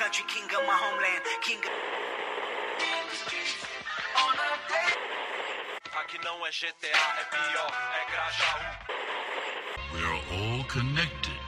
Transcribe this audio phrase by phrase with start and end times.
[0.00, 1.64] country, king of my homeland, king of...
[6.00, 8.62] Aqui não é GTA, é pior, é Grajaú.
[9.92, 11.40] We are all connected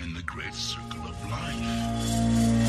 [0.00, 2.64] in the great circle of life.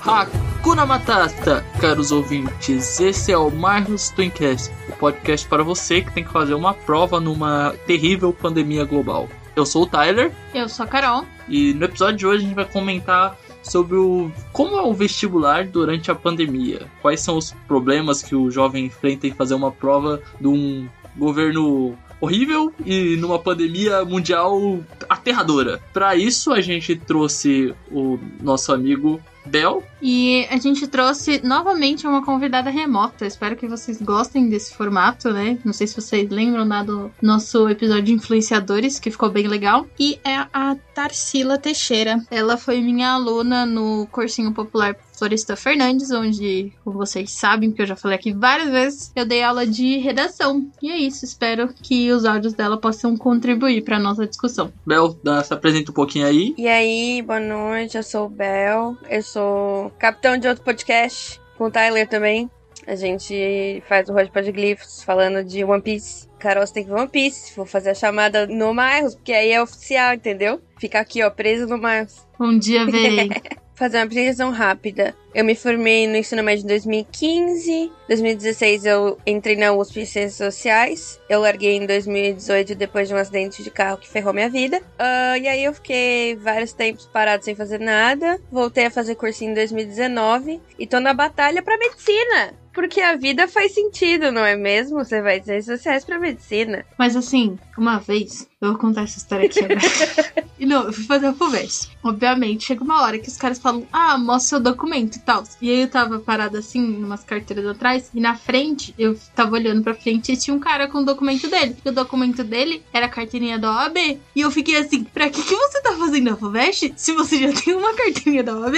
[0.00, 2.98] Hakuna Matata, caros ouvintes.
[2.98, 4.72] Esse é o Marlos Twincast,
[5.04, 9.28] podcast para você que tem que fazer uma prova numa terrível pandemia global.
[9.54, 11.26] Eu sou o Tyler Eu sou a Carol.
[11.46, 15.66] e no episódio de hoje a gente vai comentar sobre o como é o vestibular
[15.66, 16.86] durante a pandemia.
[17.02, 21.94] Quais são os problemas que o jovem enfrenta em fazer uma prova de um governo
[22.18, 25.82] horrível e numa pandemia mundial aterradora.
[25.92, 32.24] Para isso a gente trouxe o nosso amigo Bel E a gente trouxe novamente uma
[32.24, 33.26] convidada remota.
[33.26, 35.58] Espero que vocês gostem desse formato, né?
[35.64, 39.86] Não sei se vocês lembram lá do nosso episódio de influenciadores, que ficou bem legal.
[39.98, 42.24] E é a Tarsila Teixeira.
[42.30, 47.86] Ela foi minha aluna no cursinho popular Floresta Fernandes, onde, como vocês sabem, que eu
[47.86, 50.68] já falei aqui várias vezes, eu dei aula de redação.
[50.82, 54.70] E é isso, espero que os áudios dela possam contribuir para nossa discussão.
[54.86, 56.54] Bel, dá- se apresenta um pouquinho aí.
[56.58, 61.64] E aí, boa noite, eu sou o Bel, eu sou capitão de outro podcast, com
[61.64, 62.50] o Tyler também.
[62.86, 66.28] A gente faz o Road Podglyphs falando de One Piece.
[66.38, 69.52] Carol, você tem que ver One Piece, vou fazer a chamada no Marros, porque aí
[69.52, 70.60] é oficial, entendeu?
[70.78, 72.26] Fica aqui, ó, preso no Marros.
[72.38, 73.30] Um dia verei.
[73.74, 75.14] Fazer uma apresentação rápida.
[75.34, 77.90] Eu me formei no ensino médio em 2015.
[78.08, 81.20] 2016 eu entrei na USP em Ciências Sociais.
[81.28, 84.80] Eu larguei em 2018 depois de um acidente de carro que ferrou minha vida.
[84.96, 88.40] Ah, e aí eu fiquei vários tempos parado sem fazer nada.
[88.50, 92.63] Voltei a fazer cursinho em 2019 e tô na batalha pra medicina.
[92.74, 94.98] Porque a vida faz sentido, não é mesmo?
[94.98, 96.84] Você vai ciências sociais pra medicina.
[96.98, 99.78] Mas assim, uma vez, eu vou contar essa história aqui agora.
[100.58, 101.96] e não, eu fui fazer o FUVEST.
[102.02, 105.44] Obviamente, chega uma hora que os caras falam, ah, mostra seu documento e tal.
[105.62, 109.82] E aí eu tava parada assim, numas carteiras atrás, e na frente, eu tava olhando
[109.82, 111.76] pra frente e tinha um cara com o documento dele.
[111.84, 113.96] E o documento dele era a carteirinha da OAB.
[114.34, 117.52] E eu fiquei assim, pra que, que você tá fazendo a FUVEST se você já
[117.52, 118.74] tem uma carteirinha da OAB?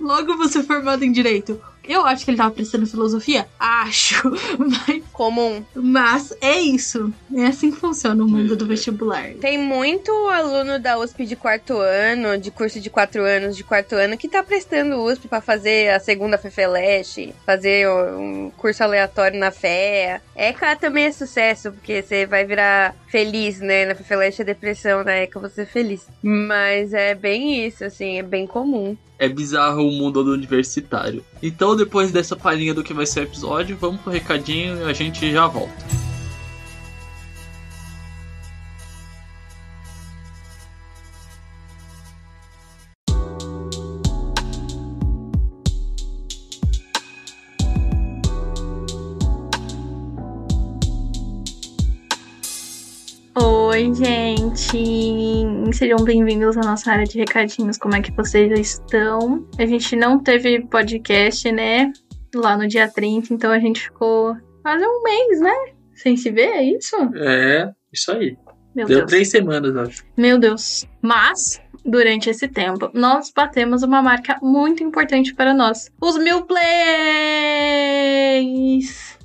[0.00, 1.60] Logo você é formado em Direito.
[1.90, 3.48] Eu acho que ele tava prestando filosofia.
[3.58, 4.30] Acho.
[4.86, 5.64] Mas, Comum.
[5.74, 7.12] mas é isso.
[7.34, 9.32] É assim que funciona o mundo do vestibular.
[9.40, 13.96] Tem muito aluno da USP de quarto ano, de curso de quatro anos, de quarto
[13.96, 19.50] ano, que tá prestando USP pra fazer a segunda FEFELESH, fazer um curso aleatório na
[19.50, 20.22] FEA.
[20.36, 23.84] ECA também é sucesso, porque você vai virar feliz, né?
[23.86, 26.06] Na FEFELESH é depressão, na ECA você é feliz.
[26.22, 28.96] Mas é bem isso, assim, é bem comum.
[29.20, 31.22] É bizarro o mundo do universitário.
[31.42, 34.94] Então, depois dessa palhinha do que vai ser o episódio, vamos pro recadinho e a
[34.94, 36.09] gente já volta.
[53.80, 55.72] Oi, gente!
[55.72, 57.78] Sejam bem-vindos à nossa área de recadinhos.
[57.78, 59.48] Como é que vocês estão?
[59.58, 61.90] A gente não teve podcast, né?
[62.34, 65.54] Lá no dia 30, então a gente ficou quase um mês, né?
[65.94, 66.94] Sem se ver, é isso?
[67.16, 68.36] É, isso aí.
[68.74, 69.10] Meu Deu Deus.
[69.10, 70.04] três semanas, acho.
[70.14, 70.84] Meu Deus.
[71.00, 76.68] Mas, durante esse tempo, nós batemos uma marca muito importante para nós: os mil plays!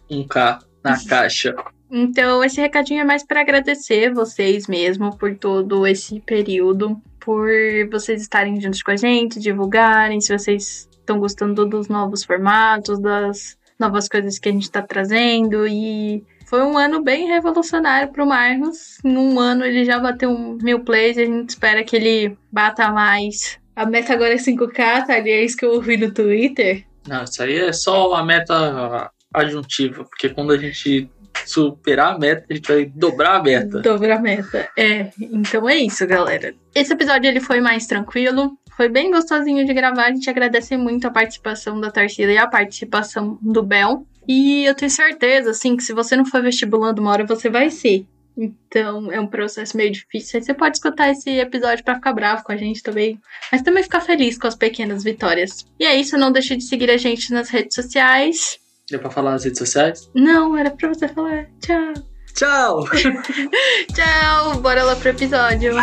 [0.09, 1.53] Um K na caixa.
[1.97, 7.47] Então, esse recadinho é mais para agradecer vocês mesmo por todo esse período, por
[7.89, 13.57] vocês estarem juntos com a gente, divulgarem, se vocês estão gostando dos novos formatos, das
[13.79, 18.97] novas coisas que a gente tá trazendo e foi um ano bem revolucionário pro Marcos.
[19.01, 22.37] Em um ano ele já bateu um mil plays e a gente espera que ele
[22.51, 23.57] bata mais.
[23.73, 25.13] A meta agora é 5K, tá?
[25.13, 26.85] É isso que eu ouvi no Twitter.
[27.07, 31.09] Não, isso aí é só a meta adjuntiva, porque quando a gente
[31.45, 33.81] superar a meta, a gente vai dobrar a meta.
[33.81, 34.69] Dobra a meta.
[34.77, 36.53] É, então é isso, galera.
[36.73, 38.57] Esse episódio ele foi mais tranquilo.
[38.75, 40.05] Foi bem gostosinho de gravar.
[40.05, 44.05] A gente agradece muito a participação da Tarsila e a participação do Bel.
[44.27, 47.69] E eu tenho certeza, assim, que se você não for vestibulando uma hora, você vai
[47.69, 48.05] ser.
[48.37, 50.39] Então é um processo meio difícil.
[50.39, 53.19] Aí você pode escutar esse episódio pra ficar bravo com a gente também.
[53.51, 55.65] Mas também ficar feliz com as pequenas vitórias.
[55.79, 58.59] E é isso, não deixe de seguir a gente nas redes sociais.
[58.89, 60.11] Deu pra falar nas redes sociais?
[60.13, 61.47] Não, era pra você falar.
[61.59, 61.93] Tchau.
[62.35, 62.85] Tchau!
[63.93, 65.73] Tchau, bora lá pro episódio.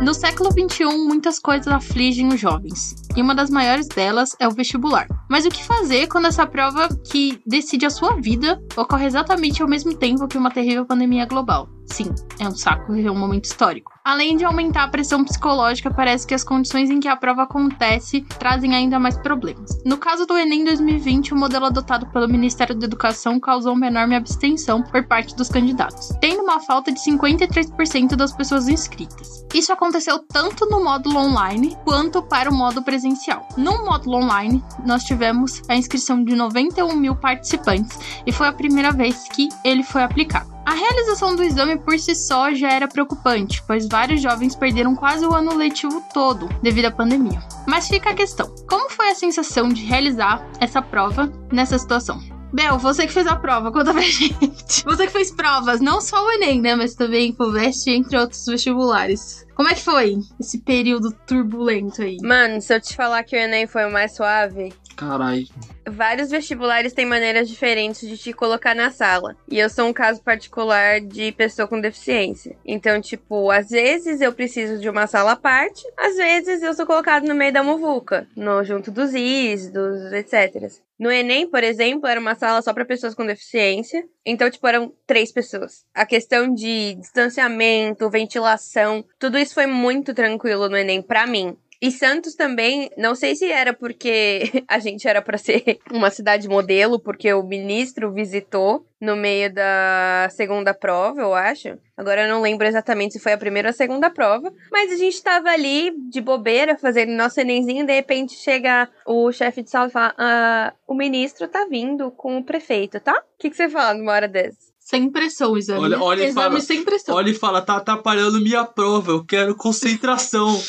[0.00, 4.52] No século XXI, muitas coisas afligem os jovens, e uma das maiores delas é o
[4.52, 5.06] vestibular.
[5.28, 9.68] Mas o que fazer quando essa prova que decide a sua vida ocorre exatamente ao
[9.68, 11.68] mesmo tempo que uma terrível pandemia global?
[11.92, 13.90] Sim, é um saco viver um momento histórico.
[14.04, 18.22] Além de aumentar a pressão psicológica, parece que as condições em que a prova acontece
[18.38, 19.70] trazem ainda mais problemas.
[19.84, 24.14] No caso do Enem 2020, o modelo adotado pelo Ministério da Educação causou uma enorme
[24.14, 29.44] abstenção por parte dos candidatos, tendo uma falta de 53% das pessoas inscritas.
[29.52, 33.09] Isso aconteceu tanto no módulo online quanto para o módulo presencial.
[33.56, 38.92] No módulo online, nós tivemos a inscrição de 91 mil participantes e foi a primeira
[38.92, 40.50] vez que ele foi aplicado.
[40.64, 45.26] A realização do exame por si só já era preocupante, pois vários jovens perderam quase
[45.26, 47.42] o ano letivo todo devido à pandemia.
[47.66, 52.39] Mas fica a questão: como foi a sensação de realizar essa prova nessa situação?
[52.52, 54.84] Bel, você que fez a prova, conta pra gente.
[54.84, 56.74] Você que fez provas, não só o Enem, né?
[56.74, 59.46] Mas também FUVEST, entre outros vestibulares.
[59.54, 62.16] Como é que foi esse período turbulento aí?
[62.22, 65.46] Mano, se eu te falar que o Enem foi o mais suave, Caralho.
[65.88, 69.34] vários vestibulares têm maneiras diferentes de te colocar na sala.
[69.48, 72.54] E eu sou um caso particular de pessoa com deficiência.
[72.66, 76.84] Então, tipo, às vezes eu preciso de uma sala à parte, às vezes eu sou
[76.84, 80.70] colocado no meio da muvuca, no junto dos is, dos etc.
[80.98, 84.04] No Enem, por exemplo, era uma sala só para pessoas com deficiência.
[84.24, 85.86] Então, tipo, eram três pessoas.
[85.94, 91.56] A questão de distanciamento, ventilação, tudo isso foi muito tranquilo no Enem pra mim.
[91.82, 96.46] E Santos também, não sei se era porque a gente era pra ser uma cidade
[96.46, 101.78] modelo, porque o ministro visitou no meio da segunda prova, eu acho.
[101.96, 104.96] Agora eu não lembro exatamente se foi a primeira ou a segunda prova, mas a
[104.96, 109.88] gente tava ali de bobeira fazendo nosso enemzinho, de repente chega o chefe de sala
[109.88, 113.70] e fala: ah, "O ministro tá vindo com o prefeito, tá?" O que, que você
[113.70, 114.69] fala numa hora dessa?
[114.90, 115.80] Sem pressão, o exame.
[115.80, 116.02] Olha- né?
[116.02, 117.14] olha e exame fala- sem pressão.
[117.14, 120.60] Olha e fala, tá atrapalhando minha prova, eu quero concentração.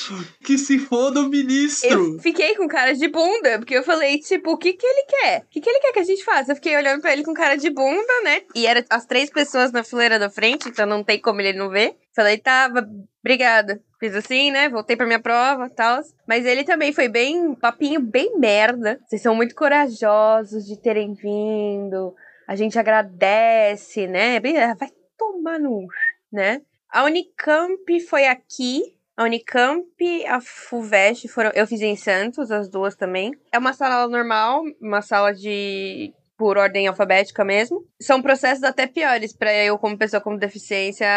[0.44, 2.16] que se foda o ministro.
[2.16, 5.42] Eu fiquei com cara de bunda, porque eu falei, tipo, o que que ele quer?
[5.42, 6.52] O que que ele quer que a gente faça?
[6.52, 8.42] Eu fiquei olhando pra ele com cara de bunda, né?
[8.56, 11.70] E era as três pessoas na fileira da frente, então não tem como ele não
[11.70, 11.96] ver.
[12.16, 12.86] Falei, tá, va-
[13.24, 13.82] obrigada.
[14.00, 14.68] Fiz assim, né?
[14.70, 16.00] Voltei pra minha prova e tal.
[16.28, 19.00] Mas ele também foi bem, papinho bem merda.
[19.08, 22.14] Vocês são muito corajosos de terem vindo.
[22.48, 24.40] A gente agradece, né?
[24.78, 25.88] Vai tomar no,
[26.32, 26.62] né?
[26.90, 28.82] A Unicamp foi aqui.
[29.16, 29.86] A Unicamp,
[30.26, 31.52] a FUVEST foram.
[31.54, 33.32] Eu fiz em Santos, as duas também.
[33.52, 36.14] É uma sala normal, uma sala de.
[36.38, 37.86] por ordem alfabética mesmo.
[38.02, 41.08] São processos até piores pra eu, como pessoa com deficiência,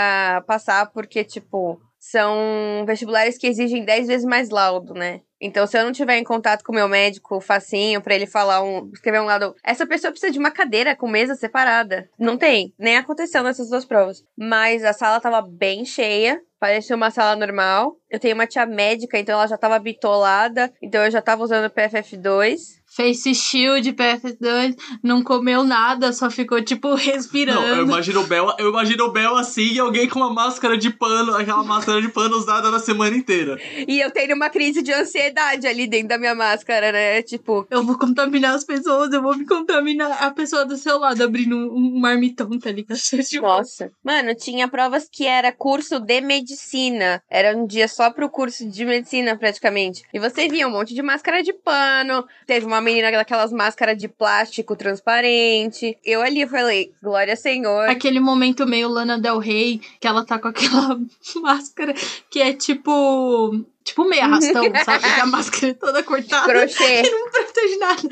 [0.47, 1.81] passar, porque, tipo,
[2.11, 5.23] são vestibulares que exigem 10 vezes mais laudo, né?
[5.41, 8.63] Então, se eu não tiver em contato com o meu médico facinho pra ele falar
[8.63, 12.09] um, escrever um lado, essa pessoa precisa de uma cadeira com mesa separada.
[12.19, 14.23] Não tem, nem aconteceu nessas duas provas.
[14.37, 17.97] Mas a sala tava bem cheia, parecia uma sala normal.
[18.11, 21.67] Eu tenho uma tia médica, então ela já tava bitolada, então eu já tava usando
[21.67, 22.83] o PFF2.
[22.95, 27.61] Face Shield, PF2, não comeu nada, só ficou, tipo, respirando.
[27.61, 30.79] Não, eu imagino o Bel, eu imagino o Bel assim e alguém com uma máscara
[30.79, 33.59] de pano, aquela máscara de pano usada na semana inteira.
[33.89, 37.21] E eu tenho uma crise de ansiedade ali dentro da minha máscara, né?
[37.23, 40.23] Tipo, Eu vou contaminar as pessoas, eu vou me contaminar.
[40.23, 42.95] A pessoa do seu lado abrindo um, um marmitão, tá ligado?
[43.25, 43.91] Tipo, Nossa.
[44.05, 47.21] Mano, tinha provas que era curso de medicina.
[47.29, 50.03] Era um dia só pro curso de medicina, praticamente.
[50.13, 52.25] E você via um monte de máscara de pano.
[52.47, 55.99] Teve uma menina daquelas máscaras de plástico transparente.
[56.05, 57.89] Eu ali falei, glória Senhor.
[57.89, 61.01] Aquele momento meio Lana Del Rey, que ela tá com aquela
[61.43, 61.95] máscara
[62.31, 63.65] que é tipo.
[63.83, 65.15] Tipo meio arrastão, sabe?
[65.15, 66.47] Que a máscara é toda cortada.
[66.47, 67.03] Crochê.
[67.03, 68.09] Que não protege nada.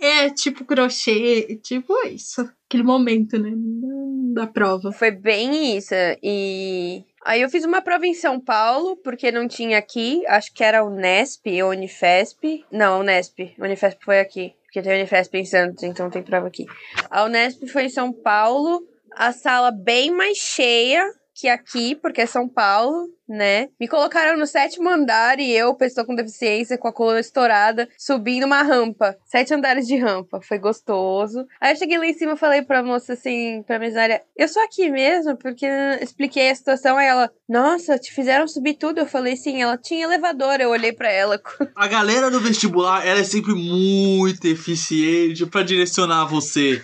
[0.00, 2.48] É tipo crochê, tipo isso.
[2.68, 3.50] Aquele momento, né?
[4.34, 4.92] Da prova.
[4.92, 5.94] Foi bem isso.
[6.22, 7.04] E.
[7.24, 10.22] Aí eu fiz uma prova em São Paulo, porque não tinha aqui.
[10.26, 12.64] Acho que era Unesp ou Unifesp.
[12.70, 13.54] Não, Unesp.
[13.58, 14.54] Unifesp foi aqui.
[14.64, 16.66] Porque tem Unifesp em Santos, então tem prova aqui.
[17.08, 18.86] A Unesp foi em São Paulo.
[19.10, 21.02] A sala bem mais cheia
[21.34, 23.68] que aqui, porque é São Paulo, né?
[23.80, 28.44] Me colocaram no sétimo andar e eu, pessoa com deficiência, com a coluna estourada, subindo
[28.44, 29.16] uma rampa.
[29.24, 30.40] Sete andares de rampa.
[30.40, 31.44] Foi gostoso.
[31.60, 34.62] Aí eu cheguei lá em cima e falei pra moça assim, pra mesária, eu sou
[34.62, 35.66] aqui mesmo, porque
[36.00, 36.96] expliquei a situação.
[36.96, 38.98] Aí ela, nossa, te fizeram subir tudo?
[38.98, 40.60] Eu falei, sim, ela tinha elevador.
[40.60, 41.40] Eu olhei pra ela.
[41.74, 46.82] A galera do vestibular, ela é sempre muito eficiente pra direcionar você.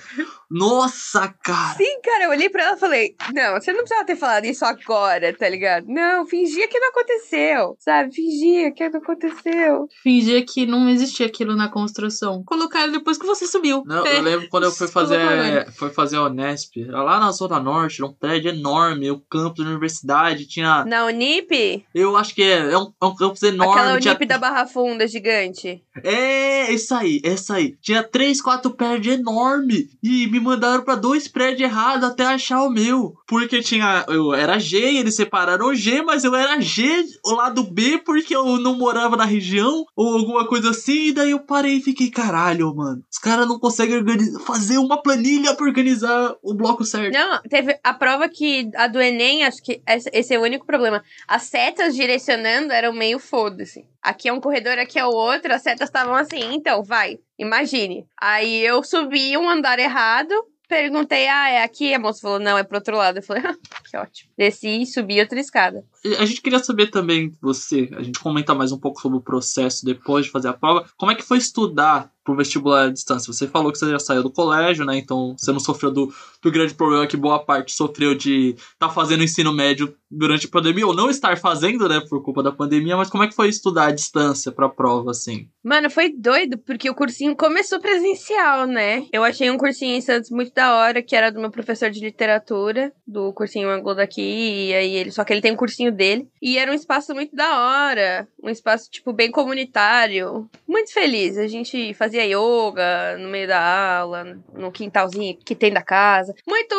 [0.51, 1.77] Nossa, cara!
[1.77, 4.65] Sim, cara, eu olhei pra ela e falei: Não, você não precisava ter falado isso
[4.65, 5.87] agora, tá ligado?
[5.87, 8.13] Não, fingia que não aconteceu, sabe?
[8.15, 9.87] Fingia que não aconteceu.
[10.03, 12.43] Fingir que não existia aquilo na construção.
[12.45, 13.83] Colocaram depois que você subiu.
[13.87, 14.19] Não, É.
[14.19, 18.01] eu lembro quando eu fui fazer, foi fazer a Unesp, era lá na Zona Norte,
[18.03, 20.85] era um prédio enorme, o campus da universidade, tinha.
[20.85, 21.85] Na Unip?
[21.95, 23.73] Eu acho que é, é, um, é um campus enorme.
[23.81, 25.83] Aquela tinha- Unip da Barra Funda gigante.
[26.03, 27.77] É, isso aí, essa aí.
[27.81, 29.87] Tinha três, quatro prédios enormes.
[30.03, 33.15] E me mandaram pra dois prédios errados até achar o meu.
[33.27, 34.05] Porque tinha.
[34.09, 38.35] Eu era G, eles separaram o G, mas eu era G, o lado B, porque
[38.35, 41.09] eu não morava na região, ou alguma coisa assim.
[41.09, 43.03] E daí eu parei e fiquei, caralho, mano.
[43.11, 47.13] Os caras não conseguem organizar, fazer uma planilha pra organizar o bloco certo.
[47.13, 51.03] Não, teve a prova que a do Enem, acho que esse é o único problema.
[51.29, 53.85] As setas direcionando eram meio foda-se.
[54.03, 58.07] Aqui é um corredor, aqui é o outro, as setas estavam assim, então vai, imagine.
[58.21, 60.35] Aí eu subi um andar errado,
[60.69, 61.93] perguntei, ah, é aqui?
[61.93, 63.19] A moça falou, não, é pro outro lado.
[63.19, 63.57] Eu falei, ah,
[63.89, 64.31] que ótimo.
[64.37, 65.85] Desci e subi outra escada.
[66.19, 69.85] A gente queria saber também, você, a gente comenta mais um pouco sobre o processo
[69.85, 70.87] depois de fazer a prova.
[70.97, 73.31] Como é que foi estudar pro vestibular à distância?
[73.31, 74.97] Você falou que você já saiu do colégio, né?
[74.97, 79.23] Então você não sofreu do, do grande problema que boa parte sofreu de estar fazendo
[79.23, 83.09] ensino médio durante a pandemia, ou não estar fazendo, né, por culpa da pandemia, mas
[83.09, 85.49] como é que foi estudar à distância pra prova, assim?
[85.63, 89.07] Mano, foi doido, porque o cursinho começou presencial, né?
[89.13, 92.01] Eu achei um cursinho em Santos muito da hora, que era do meu professor de
[92.01, 96.29] literatura, do cursinho Anglo daqui, e aí ele, só que ele tem um cursinho dele.
[96.41, 100.49] E era um espaço muito da hora, um espaço, tipo, bem comunitário.
[100.67, 101.37] Muito feliz.
[101.39, 106.35] A gente fazia yoga no meio da aula, no quintalzinho que tem da casa.
[106.47, 106.75] Muito,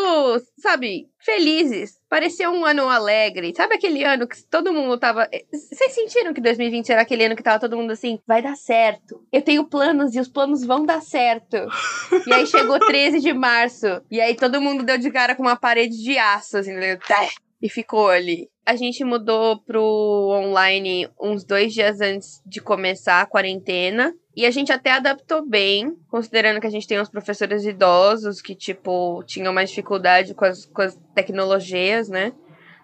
[0.58, 2.00] sabe, felizes.
[2.10, 3.54] Parecia um ano alegre.
[3.56, 5.28] Sabe aquele ano que todo mundo tava.
[5.32, 8.20] eh, Vocês sentiram que 2020 era aquele ano que tava todo mundo assim?
[8.28, 9.24] Vai dar certo.
[9.32, 11.56] Eu tenho planos e os planos vão dar certo.
[12.28, 13.86] e aí chegou 13 de março.
[14.10, 16.74] E aí todo mundo deu de cara com uma parede de aço, assim?
[17.08, 17.28] Tá.
[17.62, 18.50] E ficou ali.
[18.66, 24.14] A gente mudou pro online uns dois dias antes de começar a quarentena.
[24.36, 28.56] E a gente até adaptou bem, considerando que a gente tem uns professores idosos que,
[28.56, 32.32] tipo, tinham mais dificuldade com as, com as tecnologias, né?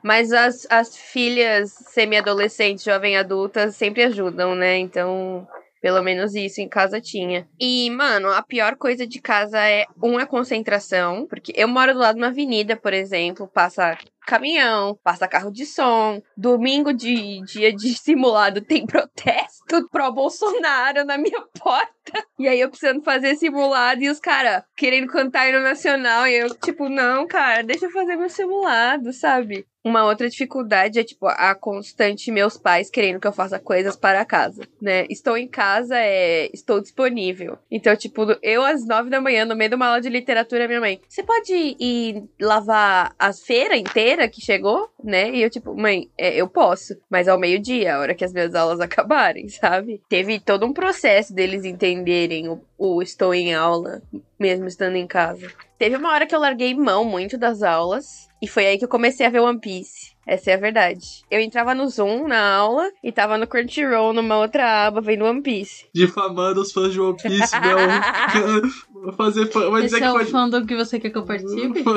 [0.04, 4.78] Mas as, as filhas semi-adolescentes, jovem adultas, sempre ajudam, né?
[4.78, 5.48] Então,
[5.82, 7.48] pelo menos isso em casa tinha.
[7.60, 11.26] E, mano, a pior coisa de casa é, um, é concentração.
[11.28, 15.66] Porque eu moro do lado de uma avenida, por exemplo, passa caminhão, passa carro de
[15.66, 16.22] som.
[16.36, 22.26] Domingo de dia de simulado tem protesto pro Bolsonaro na minha porta.
[22.38, 26.28] E aí eu precisando fazer simulado e os caras querendo cantar no nacional.
[26.28, 29.66] E eu, tipo, não, cara, deixa eu fazer meu simulado, sabe?
[29.84, 34.26] Uma outra dificuldade é, tipo, a constante meus pais querendo que eu faça coisas para
[34.26, 35.06] casa, né?
[35.10, 36.50] Estou em casa, é...
[36.54, 37.58] estou disponível.
[37.72, 40.82] Então, tipo, eu às nove da manhã, no meio de uma aula de literatura, minha
[40.82, 45.30] mãe, você pode ir lavar a feira inteira que chegou, né?
[45.32, 48.56] E eu, tipo, mãe, é, eu posso, mas ao meio-dia, a hora que as minhas
[48.56, 50.02] aulas acabarem, sabe?
[50.08, 54.02] Teve todo um processo deles entenderem o, o estou em aula,
[54.40, 55.52] mesmo estando em casa.
[55.78, 58.28] Teve uma hora que eu larguei mão muito das aulas.
[58.42, 60.16] E foi aí que eu comecei a ver One Piece.
[60.26, 61.24] Essa é a verdade.
[61.32, 65.42] Eu entrava no Zoom na aula e tava no Crunchyroll numa outra aba vendo One
[65.42, 65.88] Piece.
[65.96, 67.78] Difamando os fãs de One Piece, meu.
[69.08, 69.72] Vou fazer fã.
[69.72, 70.32] Vai dizer Esse que é o pode.
[70.32, 71.82] fandom que você quer que eu participe?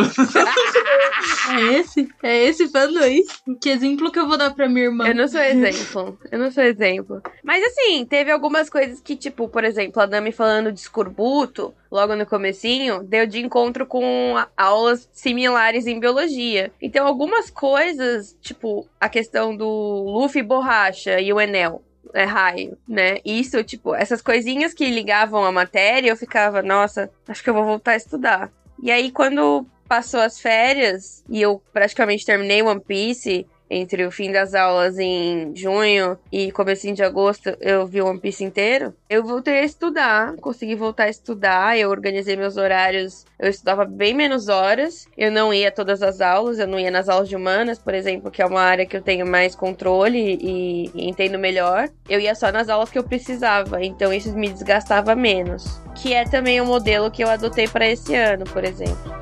[1.50, 2.08] É esse?
[2.22, 3.24] É esse fandom aí?
[3.60, 5.08] Que exemplo que eu vou dar pra minha irmã?
[5.08, 6.16] Eu não sou exemplo.
[6.30, 7.20] Eu não sou exemplo.
[7.42, 12.14] Mas assim, teve algumas coisas que, tipo, por exemplo, a Dami falando de escorbuto, logo
[12.14, 16.70] no comecinho, deu de encontro com aulas similares em biologia.
[16.80, 21.82] Então, algumas coisas, tipo, a questão do Luffy borracha e o Enel.
[22.12, 23.18] É raio, né?
[23.24, 27.64] Isso, tipo, essas coisinhas que ligavam a matéria, eu ficava, nossa, acho que eu vou
[27.64, 28.50] voltar a estudar.
[28.82, 34.32] E aí, quando passou as férias e eu praticamente terminei One Piece, entre o fim
[34.32, 38.92] das aulas em junho e comecinho de agosto, eu vi One Piece inteiro.
[39.08, 44.12] Eu voltei a estudar, consegui voltar a estudar, eu organizei meus horários, eu estudava bem
[44.12, 47.36] menos horas, eu não ia a todas as aulas, eu não ia nas aulas de
[47.36, 51.38] humanas, por exemplo, que é uma área que eu tenho mais controle e, e entendo
[51.38, 51.88] melhor.
[52.08, 55.80] Eu ia só nas aulas que eu precisava, então isso me desgastava menos.
[55.94, 59.14] Que é também o modelo que eu adotei para esse ano, por exemplo.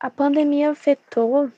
[0.00, 1.50] A pandemia afetou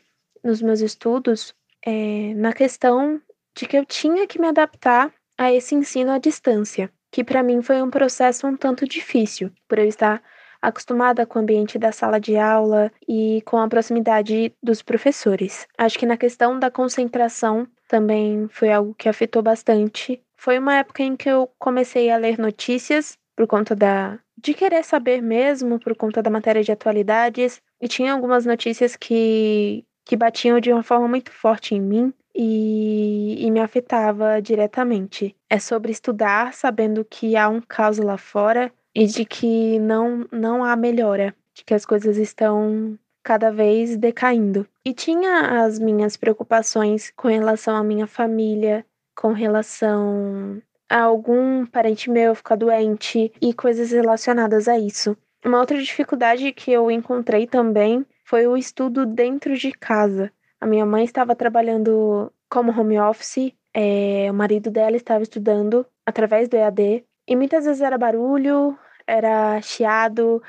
[0.46, 3.20] nos meus estudos eh, na questão
[3.54, 7.60] de que eu tinha que me adaptar a esse ensino à distância, que para mim
[7.62, 10.22] foi um processo um tanto difícil, por eu estar
[10.62, 15.66] acostumada com o ambiente da sala de aula e com a proximidade dos professores.
[15.76, 20.22] Acho que na questão da concentração também foi algo que afetou bastante.
[20.36, 24.82] Foi uma época em que eu comecei a ler notícias por conta da, de querer
[24.82, 30.60] saber mesmo por conta da matéria de atualidades e tinha algumas notícias que, que batiam
[30.60, 35.34] de uma forma muito forte em mim e, e me afetava diretamente.
[35.50, 40.62] É sobre estudar sabendo que há um caos lá fora e de que não, não
[40.64, 44.64] há melhora, de que as coisas estão cada vez decaindo.
[44.84, 52.08] E tinha as minhas preocupações com relação à minha família, com relação a algum parente
[52.08, 55.16] meu ficar doente e coisas relacionadas a isso.
[55.44, 60.32] Uma outra dificuldade que eu encontrei também foi o estudo dentro de casa.
[60.60, 66.48] A minha mãe estava trabalhando como home office, é, o marido dela estava estudando através
[66.48, 70.42] do EAD, e muitas vezes era barulho, era chiado,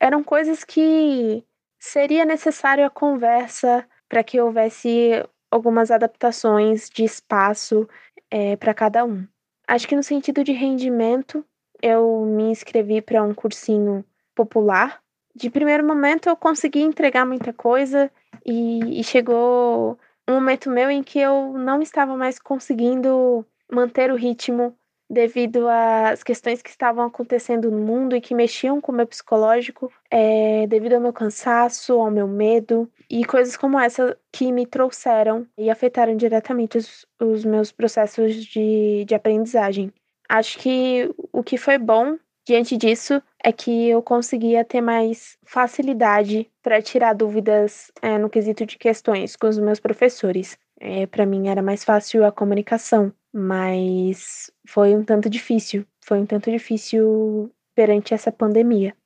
[0.00, 1.44] eram coisas que
[1.78, 7.88] seria necessário a conversa para que houvesse algumas adaptações de espaço
[8.28, 9.24] é, para cada um.
[9.68, 11.44] Acho que no sentido de rendimento,
[11.80, 14.04] eu me inscrevi para um cursinho
[14.34, 15.03] popular.
[15.34, 18.10] De primeiro momento, eu consegui entregar muita coisa
[18.46, 19.98] e, e chegou
[20.28, 24.76] um momento meu em que eu não estava mais conseguindo manter o ritmo
[25.10, 29.92] devido às questões que estavam acontecendo no mundo e que mexiam com o meu psicológico,
[30.10, 35.46] é, devido ao meu cansaço, ao meu medo e coisas como essa que me trouxeram
[35.58, 39.92] e afetaram diretamente os, os meus processos de, de aprendizagem.
[40.28, 46.50] Acho que o que foi bom diante disso é que eu conseguia ter mais facilidade
[46.62, 50.58] para tirar dúvidas é, no quesito de questões com os meus professores.
[50.80, 55.86] É, para mim era mais fácil a comunicação, mas foi um tanto difícil.
[56.00, 58.96] Foi um tanto difícil perante essa pandemia.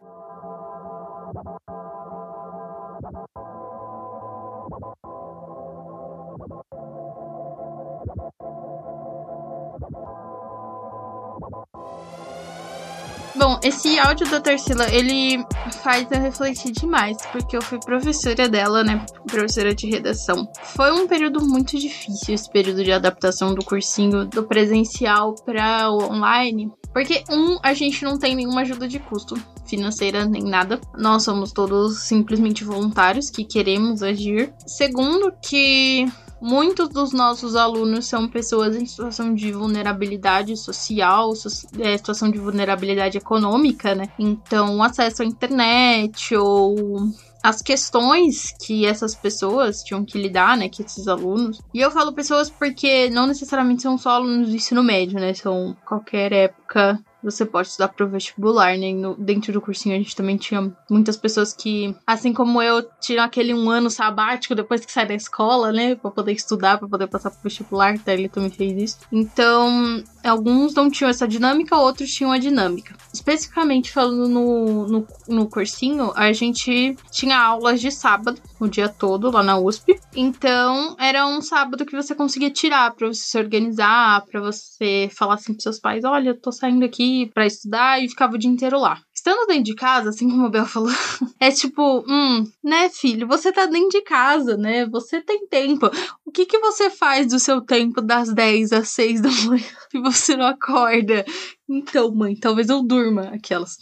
[13.68, 15.44] Esse áudio da Tarsila, ele
[15.82, 19.04] faz eu refletir demais, porque eu fui professora dela, né?
[19.26, 20.50] Professora de redação.
[20.62, 26.10] Foi um período muito difícil, esse período de adaptação do cursinho do presencial para o
[26.10, 26.72] online.
[26.94, 29.34] Porque, um, a gente não tem nenhuma ajuda de custo
[29.66, 30.80] financeira nem nada.
[30.96, 34.50] Nós somos todos simplesmente voluntários que queremos agir.
[34.66, 36.06] Segundo, que
[36.40, 41.32] Muitos dos nossos alunos são pessoas em situação de vulnerabilidade social,
[41.80, 44.08] é, situação de vulnerabilidade econômica, né?
[44.18, 47.08] Então, acesso à internet ou
[47.42, 51.60] as questões que essas pessoas tinham que lidar, né, que esses alunos.
[51.72, 55.76] E eu falo pessoas porque não necessariamente são só alunos do ensino médio, né, são
[55.86, 58.92] qualquer época você pode estudar pro vestibular, né?
[58.92, 63.24] No, dentro do cursinho a gente também tinha muitas pessoas que, assim como eu, tinham
[63.24, 65.94] aquele um ano sabático depois que sai da escola, né?
[65.94, 68.98] Pra poder estudar, pra poder passar pro vestibular, então ele também fez isso.
[69.10, 72.94] Então, alguns não tinham essa dinâmica, outros tinham a dinâmica.
[73.12, 79.30] Especificamente falando no, no, no cursinho, a gente tinha aulas de sábado, o dia todo,
[79.30, 79.98] lá na USP.
[80.14, 85.34] Então, era um sábado que você conseguia tirar pra você se organizar, pra você falar
[85.34, 88.50] assim pros seus pais: olha, eu tô saindo aqui para estudar e ficava o dia
[88.50, 89.00] inteiro lá.
[89.14, 90.90] Estando dentro de casa, assim como o Bel falou,
[91.40, 94.86] é tipo, hum, né, filho, você tá dentro de casa, né?
[94.86, 95.90] Você tem tempo.
[96.24, 100.00] O que que você faz do seu tempo das 10 às 6 da manhã e
[100.00, 101.24] você não acorda?
[101.68, 103.76] Então, mãe, talvez eu durma aquelas.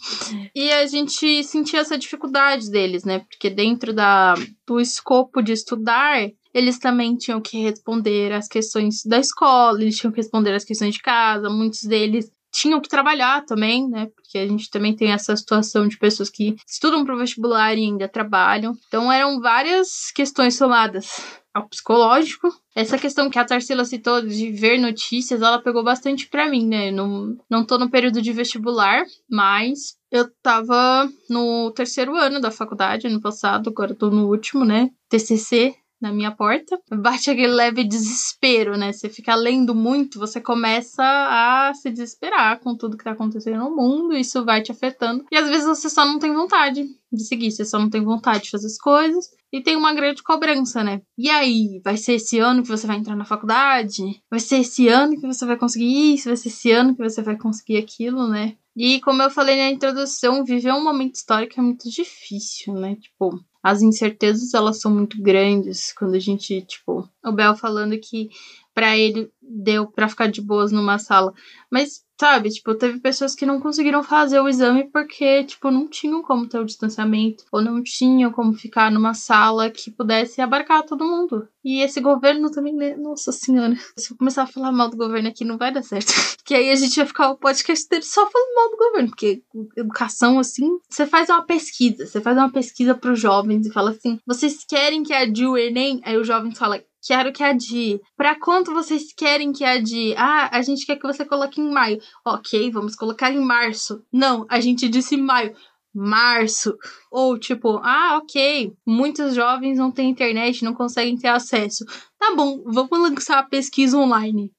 [0.55, 3.19] E a gente sentia essa dificuldade deles, né?
[3.19, 4.33] Porque dentro da,
[4.65, 10.11] do escopo de estudar, eles também tinham que responder as questões da escola, eles tinham
[10.11, 14.07] que responder as questões de casa, muitos deles tinham que trabalhar também, né?
[14.15, 17.85] Porque a gente também tem essa situação de pessoas que estudam para o vestibular e
[17.85, 18.75] ainda trabalham.
[18.87, 22.49] Então eram várias questões somadas ao psicológico.
[22.75, 26.89] Essa questão que a Tarsila citou de ver notícias, ela pegou bastante para mim, né?
[26.89, 33.05] Não, não tô no período de vestibular, mas eu tava no terceiro ano da faculdade,
[33.05, 34.89] ano passado, agora tô no último, né?
[35.09, 36.79] TCC, na minha porta.
[36.91, 38.91] Bate aquele leve desespero, né?
[38.91, 43.75] Você fica lendo muito, você começa a se desesperar com tudo que tá acontecendo no
[43.75, 45.25] mundo, isso vai te afetando.
[45.31, 48.45] E às vezes você só não tem vontade de seguir, você só não tem vontade
[48.45, 49.25] de fazer as coisas.
[49.51, 51.01] E tem uma grande cobrança, né?
[51.17, 54.21] E aí, vai ser esse ano que você vai entrar na faculdade?
[54.29, 56.27] Vai ser esse ano que você vai conseguir isso?
[56.27, 58.57] Vai ser esse ano que você vai conseguir aquilo, né?
[58.75, 62.95] E como eu falei na introdução, viver um momento histórico é muito difícil, né?
[62.97, 65.91] Tipo, as incertezas elas são muito grandes.
[65.91, 68.29] Quando a gente, tipo, o Bel falando que
[68.77, 71.33] pra ele deu pra ficar de boas numa sala.
[71.71, 76.21] Mas, sabe, tipo, teve pessoas que não conseguiram fazer o exame porque, tipo, não tinham
[76.21, 81.07] como ter o distanciamento, ou não tinham como ficar numa sala que pudesse abarcar todo
[81.07, 81.47] mundo.
[81.65, 82.95] E esse governo também, né?
[82.95, 83.75] Nossa senhora.
[83.97, 86.13] Se eu começar a falar mal do governo aqui, não vai dar certo.
[86.45, 89.09] que aí a gente vai ficar o podcast inteiro só falando mal do governo.
[89.09, 89.41] Porque
[89.75, 92.05] educação, assim, você faz uma pesquisa.
[92.05, 95.99] Você faz uma pesquisa pros jovens e fala assim: vocês querem que adie o Enem?
[96.03, 96.79] Aí os jovens falam.
[97.07, 98.01] Quero que adie.
[98.17, 100.13] Pra quanto vocês querem que adie?
[100.17, 101.99] Ah, a gente quer que você coloque em maio.
[102.25, 104.03] Ok, vamos colocar em março.
[104.11, 105.55] Não, a gente disse maio
[105.97, 106.77] março.
[107.11, 111.85] Ou tipo, ah, ok, muitos jovens não têm internet, não conseguem ter acesso.
[112.19, 114.51] Tá bom, vamos lançar a pesquisa online.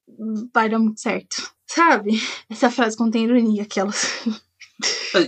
[0.53, 1.51] Vai dar muito certo.
[1.67, 2.21] Sabe?
[2.51, 4.25] Essa frase contém ironia, aquelas.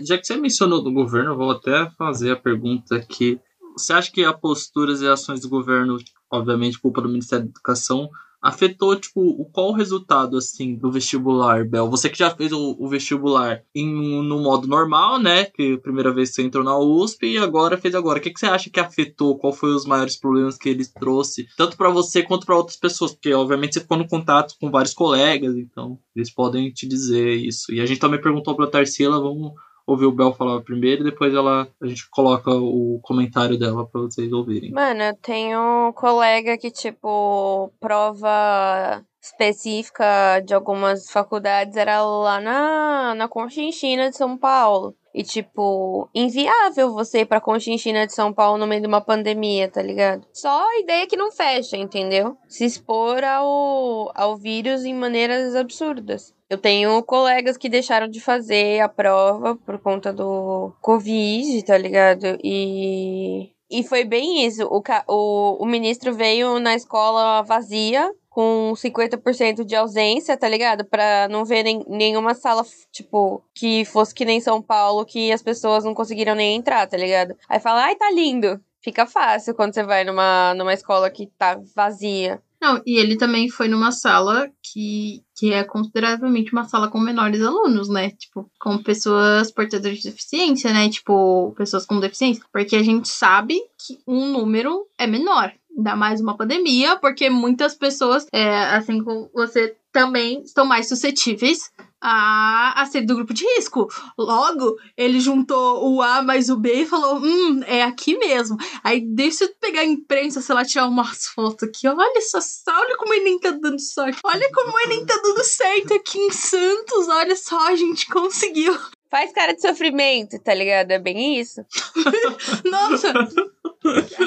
[0.02, 3.38] Já que você mencionou do governo, eu vou até fazer a pergunta aqui.
[3.76, 5.98] Você acha que as posturas e ações do governo,
[6.30, 11.64] obviamente culpa do Ministério da Educação, afetou, tipo, o, qual o resultado, assim, do vestibular,
[11.68, 11.90] Bel?
[11.90, 13.86] Você que já fez o, o vestibular em,
[14.22, 15.44] no modo normal, né?
[15.44, 18.18] Que a primeira vez você entrou na USP e agora fez agora.
[18.18, 19.38] O que, que você acha que afetou?
[19.38, 21.46] Qual foi os maiores problemas que ele trouxe?
[21.56, 24.94] Tanto para você quanto para outras pessoas, porque obviamente você ficou no contato com vários
[24.94, 27.72] colegas, então eles podem te dizer isso.
[27.72, 29.52] E a gente também perguntou pra Tarsila, vamos
[29.92, 34.02] ouvir o Bel falar primeiro e depois ela, a gente coloca o comentário dela para
[34.02, 34.72] vocês ouvirem.
[34.72, 43.14] Mano, eu tenho um colega que, tipo, prova específica de algumas faculdades era lá na,
[43.14, 44.94] na Conchinchina de São Paulo.
[45.12, 49.68] E, tipo, inviável você ir pra Conchinchina de São Paulo no meio de uma pandemia,
[49.68, 50.24] tá ligado?
[50.32, 52.36] Só a ideia que não fecha, entendeu?
[52.48, 56.32] Se expor ao, ao vírus em maneiras absurdas.
[56.50, 62.36] Eu tenho colegas que deixaram de fazer a prova por conta do Covid, tá ligado?
[62.42, 63.52] E.
[63.70, 64.64] E foi bem isso.
[64.66, 70.84] O, o, o ministro veio na escola vazia, com 50% de ausência, tá ligado?
[70.84, 75.42] Pra não ver nem, nenhuma sala, tipo, que fosse que nem São Paulo, que as
[75.42, 77.36] pessoas não conseguiram nem entrar, tá ligado?
[77.48, 78.60] Aí fala, ai, tá lindo.
[78.82, 82.42] Fica fácil quando você vai numa, numa escola que tá vazia.
[82.60, 87.40] Não, e ele também foi numa sala que, que é consideravelmente uma sala com menores
[87.40, 88.10] alunos, né?
[88.10, 90.90] Tipo, com pessoas portadoras de deficiência, né?
[90.90, 92.44] Tipo, pessoas com deficiência.
[92.52, 95.54] Porque a gente sabe que um número é menor.
[95.80, 101.70] Ainda mais uma pandemia, porque muitas pessoas, é, assim como você, também estão mais suscetíveis
[101.98, 103.88] a, a ser do grupo de risco.
[104.18, 108.58] Logo, ele juntou o A mais o B e falou: hum, é aqui mesmo.
[108.84, 111.88] Aí deixa eu pegar a imprensa, sei lá, tirar umas fotos aqui.
[111.88, 112.38] Olha só,
[112.68, 114.20] olha como o Enem tá dando sorte.
[114.22, 117.08] Olha como o Enem tá dando certo aqui em Santos.
[117.08, 118.78] Olha só, a gente conseguiu.
[119.10, 120.90] Faz cara de sofrimento, tá ligado?
[120.90, 121.62] É bem isso.
[122.70, 123.14] Nossa!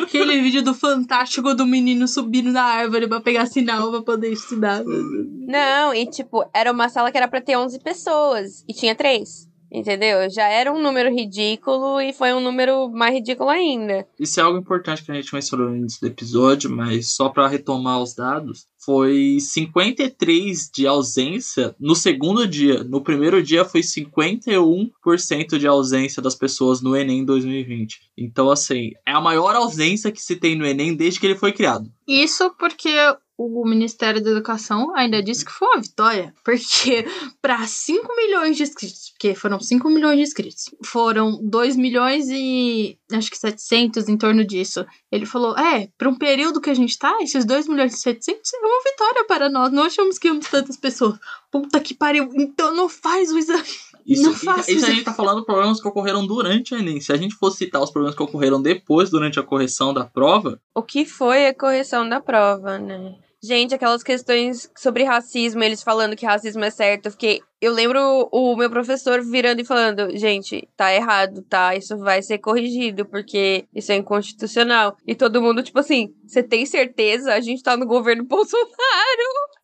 [0.03, 4.83] Aquele vídeo do Fantástico do menino subindo na árvore pra pegar sinal pra poder estudar.
[4.83, 9.47] Não, e tipo, era uma sala que era pra ter 11 pessoas e tinha três.
[9.73, 10.29] Entendeu?
[10.29, 14.07] Já era um número ridículo e foi um número mais ridículo ainda.
[14.19, 17.47] Isso é algo importante que a gente mencionou no início do episódio, mas só para
[17.47, 22.83] retomar os dados, foi 53 de ausência no segundo dia.
[22.83, 28.01] No primeiro dia foi 51% de ausência das pessoas no Enem 2020.
[28.15, 31.51] Então, assim, é a maior ausência que se tem no Enem desde que ele foi
[31.51, 31.89] criado.
[32.07, 32.93] Isso porque
[33.38, 37.06] o Ministério da Educação ainda disse que foi uma vitória, porque
[37.41, 42.98] para 5 milhões de inscritos, porque foram 5 milhões de inscritos, foram 2 milhões e
[43.12, 44.86] acho que 700 em torno disso.
[45.12, 48.54] Ele falou: é, para um período que a gente tá, esses 2 milhões e 700
[48.54, 51.17] é uma vitória para nós, não achamos que íamos tantas pessoas.
[51.52, 53.63] Puta que pariu, então não faz o exame.
[54.05, 54.91] Isso, não faço isso a isso.
[54.91, 56.99] gente tá falando problemas que ocorreram durante o Enem.
[56.99, 60.59] Se a gente fosse citar os problemas que ocorreram depois, durante a correção da prova,
[60.75, 63.15] O que foi a correção da prova, né?
[63.45, 67.41] Gente, aquelas questões sobre racismo, eles falando que racismo é certo, eu fiquei.
[67.59, 71.75] Eu lembro o meu professor virando e falando, gente, tá errado, tá?
[71.75, 74.95] Isso vai ser corrigido, porque isso é inconstitucional.
[75.05, 77.34] E todo mundo, tipo assim, você tem certeza?
[77.34, 78.67] A gente tá no governo Bolsonaro.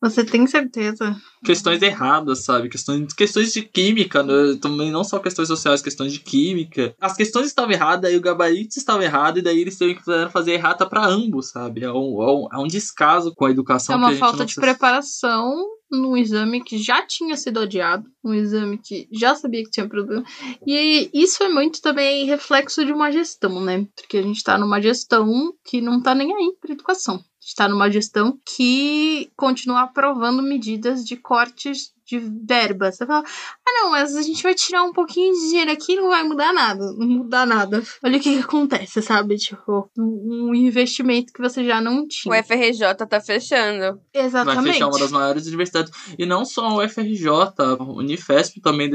[0.02, 1.16] Você tem certeza?
[1.44, 2.70] questões erradas, sabe?
[2.70, 4.58] Questões, questões de química, né?
[4.62, 6.94] também não só questões sociais, questões de química.
[7.00, 10.54] As questões estavam erradas, aí o gabarito estava errado, e daí eles tiveram que fazer
[10.54, 11.84] errata para ambos, sabe?
[11.84, 13.96] É um, é, um, é um descaso com a educação.
[13.96, 17.60] É que a uma gente falta não de preparação num exame que já tinha sido
[17.60, 20.24] odiado, um exame que já sabia que tinha problema.
[20.66, 23.88] E isso é muito também reflexo de uma gestão, né?
[23.96, 27.16] Porque a gente tá numa gestão que não tá nem aí pra educação.
[27.16, 32.92] A gente tá numa gestão que continua aprovando medidas de cortes de verba.
[32.92, 35.96] Você fala, ah, não, mas a gente vai tirar um pouquinho de dinheiro aqui e
[35.96, 36.92] não vai mudar nada.
[36.98, 37.84] Não mudar nada.
[38.04, 39.36] Olha o que, que acontece, sabe?
[39.38, 42.44] Tipo, um investimento que você já não O tinha.
[42.44, 44.00] FRJ tá fechando.
[44.14, 44.64] Exatamente.
[44.64, 45.92] Vai fechar uma das maiores universidades.
[46.18, 48.90] E não só o FRJ, a Unifesp também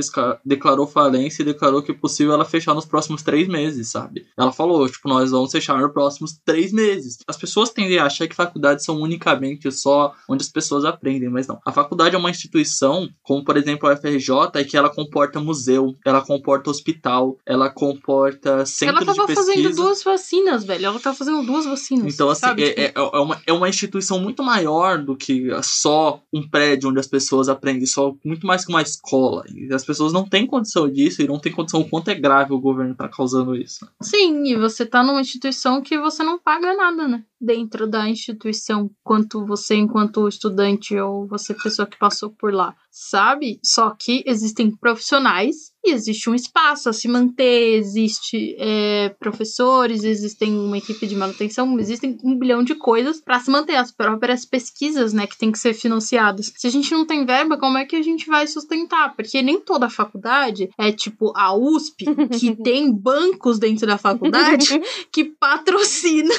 [0.45, 4.27] declarou falência e declarou que é possível ela fechar nos próximos três meses, sabe?
[4.37, 7.19] Ela falou, tipo, nós vamos fechar nos próximos três meses.
[7.27, 11.47] As pessoas tendem a achar que faculdades são unicamente só onde as pessoas aprendem, mas
[11.47, 11.61] não.
[11.65, 15.95] A faculdade é uma instituição, como por exemplo a FRJ, é que ela comporta museu,
[16.05, 19.53] ela comporta hospital, ela comporta centro Ela tava de pesquisa.
[19.53, 20.87] fazendo duas vacinas, velho.
[20.87, 22.13] Ela tava fazendo duas vacinas.
[22.13, 26.23] Então, assim, é, Tipo, é, é uma, é uma instituição muito maior do que só
[26.33, 29.45] um prédio onde as pessoas aprendem, só muito mais que uma escola.
[29.55, 32.53] E as pessoas não têm condição disso e não têm condição o quanto é grave
[32.53, 33.89] o governo tá causando isso.
[34.03, 37.25] Sim, e você tá numa instituição que você não paga nada, né?
[37.41, 43.59] Dentro da instituição, quanto você, enquanto estudante ou você, pessoa que passou por lá, sabe?
[43.61, 50.57] Só que existem profissionais e existe um espaço a se manter, existe é, professores, existem
[50.57, 55.13] uma equipe de manutenção, existem um bilhão de coisas para se manter as próprias pesquisas,
[55.13, 56.53] né, que tem que ser financiadas.
[56.57, 59.15] Se a gente não tem verba, como é que a gente vai sustentar?
[59.17, 62.05] Porque nem toda faculdade é tipo a USP,
[62.39, 64.81] que tem bancos dentro da faculdade
[65.11, 66.33] que patrocina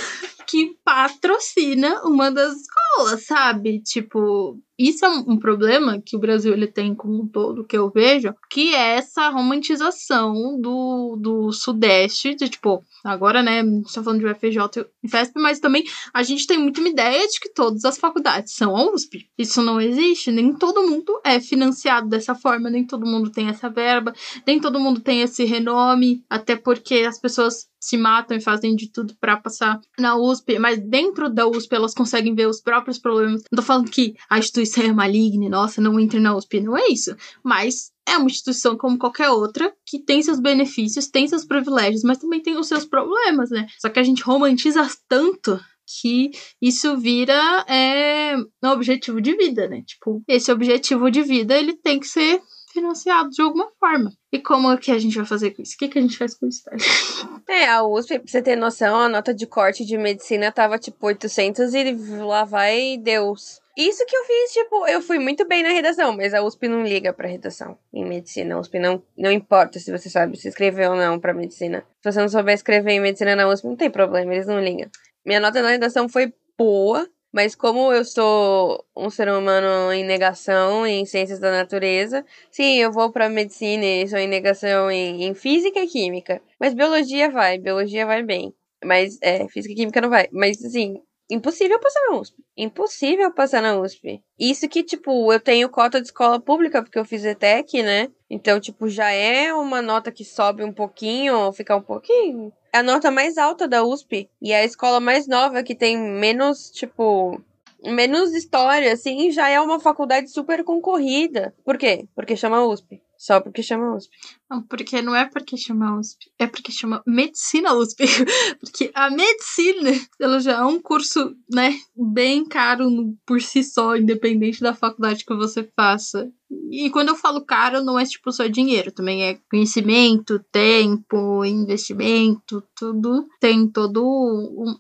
[0.48, 3.82] que patrocina uma das escolas, sabe?
[3.82, 7.90] Tipo, isso é um problema que o Brasil ele tem como um todo, que eu
[7.90, 14.20] vejo, que é essa romantização do, do Sudeste, de tipo, agora, né, gente tá falando
[14.20, 17.98] de UFJ FESP, mas também a gente tem muito uma ideia de que todas as
[17.98, 19.28] faculdades são a USP.
[19.38, 23.70] Isso não existe, nem todo mundo é financiado dessa forma, nem todo mundo tem essa
[23.70, 24.14] verba,
[24.46, 28.92] nem todo mundo tem esse renome, até porque as pessoas se matam e fazem de
[28.92, 33.44] tudo pra passar na USP, mas dentro da USP elas conseguem ver os próprios problemas.
[33.52, 36.88] Não tô falando que a instituição é maligna, nossa, não entre na USP, não é
[36.88, 37.16] isso.
[37.44, 42.18] Mas é uma instituição como qualquer outra, que tem seus benefícios, tem seus privilégios, mas
[42.18, 43.68] também tem os seus problemas, né?
[43.80, 45.60] Só que a gente romantiza tanto
[46.02, 47.34] que isso vira
[47.68, 49.84] é, um objetivo de vida, né?
[49.86, 52.42] Tipo, esse objetivo de vida, ele tem que ser
[52.74, 54.12] financiado de alguma forma.
[54.32, 55.76] E como que a gente vai fazer com isso?
[55.76, 56.64] O que, que a gente faz com isso?
[57.48, 61.06] É, a USP, pra você ter noção, a nota de corte de medicina tava tipo
[61.06, 63.62] 800 e lá vai Deus.
[63.78, 66.84] Isso que eu fiz, tipo, eu fui muito bem na redação, mas a USP não
[66.84, 68.56] liga pra redação em medicina.
[68.56, 71.86] A USP não, não importa se você sabe se escrever ou não pra medicina.
[72.02, 74.90] Se você não souber escrever em medicina na USP, não tem problema, eles não ligam.
[75.26, 80.88] Minha nota na redação foi boa, mas como eu sou um ser humano em negação
[80.88, 85.34] em ciências da natureza, sim, eu vou pra medicina e sou em negação em, em
[85.34, 86.42] física e química.
[86.58, 88.54] Mas biologia vai, biologia vai bem.
[88.86, 90.30] Mas, é, física e química não vai.
[90.32, 92.36] Mas, assim, impossível passar na USP.
[92.58, 94.22] Impossível passar na USP.
[94.40, 98.10] Isso que, tipo, eu tenho cota de escola pública, porque eu fiz ETEC, né?
[98.30, 102.52] Então, tipo, já é uma nota que sobe um pouquinho, ou fica um pouquinho.
[102.74, 104.30] É a nota mais alta da USP.
[104.42, 107.42] E é a escola mais nova, que tem menos, tipo.
[107.84, 111.54] Menos história, assim, já é uma faculdade super concorrida.
[111.64, 112.08] Por quê?
[112.16, 113.00] Porque chama USP.
[113.26, 114.16] Só porque chama USP.
[114.48, 118.06] Não, porque não é porque chama USP, é porque chama Medicina USP.
[118.62, 122.88] Porque a medicina, ela já é um curso, né, bem caro
[123.26, 126.32] por si só, independente da faculdade que você faça.
[126.70, 132.64] E quando eu falo caro, não é tipo só dinheiro, também é conhecimento, tempo, investimento,
[132.76, 134.04] tudo tem todo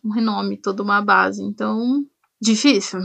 [0.03, 1.41] um renome, toda uma base.
[1.41, 2.05] Então,
[2.39, 2.99] difícil.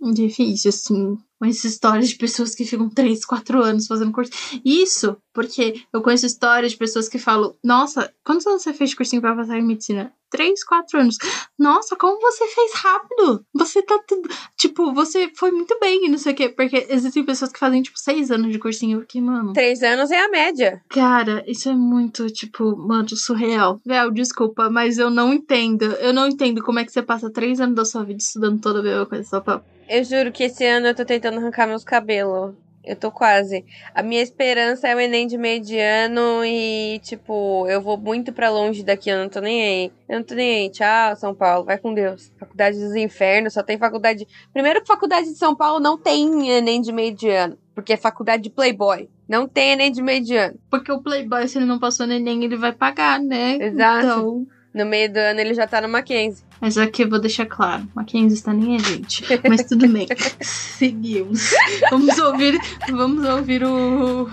[0.00, 1.18] Difícil, assim.
[1.38, 4.32] Com essa história de pessoas que ficam 3, 4 anos fazendo curso.
[4.64, 9.20] Isso porque eu conheço histórias de pessoas que falam: Nossa, quantos anos você fez cursinho
[9.20, 10.12] pra passar em medicina?
[10.30, 11.16] 3, 4 anos.
[11.58, 13.44] Nossa, como você fez rápido?
[13.54, 14.28] Você tá tudo.
[14.56, 16.48] Tipo, você foi muito bem e não sei o quê.
[16.48, 19.04] Porque existem pessoas que fazem, tipo, 6 anos de cursinho.
[19.06, 19.52] Que, mano.
[19.52, 20.80] Três anos é a média.
[20.88, 23.80] Cara, isso é muito, tipo, mano, surreal.
[23.84, 25.84] Véu, desculpa, mas eu não entendo.
[25.84, 28.80] Eu não entendo como é que você passa 3 anos da sua vida estudando toda
[28.80, 29.62] a mesma coisa só pra.
[29.88, 32.54] Eu juro que esse ano eu tô tentando arrancar meus cabelos.
[32.82, 33.64] Eu tô quase.
[33.94, 38.82] A minha esperança é o Enem de mediano e, tipo, eu vou muito pra longe
[38.82, 39.92] daqui, eu não tô nem aí.
[40.08, 40.70] Eu não tô nem aí.
[40.70, 41.64] Tchau, São Paulo.
[41.64, 42.32] Vai com Deus.
[42.38, 44.26] Faculdade dos infernos, só tem faculdade.
[44.52, 47.58] Primeiro que faculdade de São Paulo não tem Enem de mediano.
[47.74, 49.08] Porque é faculdade de Playboy.
[49.28, 50.58] Não tem Enem de mediano.
[50.70, 53.56] Porque o Playboy, se ele não passou no Enem, ele vai pagar, né?
[53.60, 54.06] Exato.
[54.06, 54.46] Então.
[54.72, 56.44] No meio do ano ele já tá no Mackenzie.
[56.60, 59.24] Mas aqui eu vou deixar claro: Mackenzie está nem a gente.
[59.48, 60.06] Mas tudo bem.
[60.40, 61.50] Seguimos.
[61.90, 62.58] Vamos ouvir,
[62.90, 64.28] vamos ouvir o,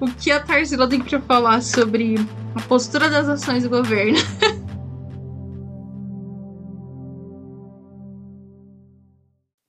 [0.00, 2.16] o que a Tarsila tem pra falar sobre
[2.54, 4.18] a postura das ações do governo.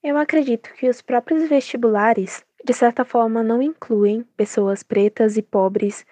[0.03, 6.05] Eu acredito que os próprios vestibulares de certa forma, não incluem pessoas pretas e pobres,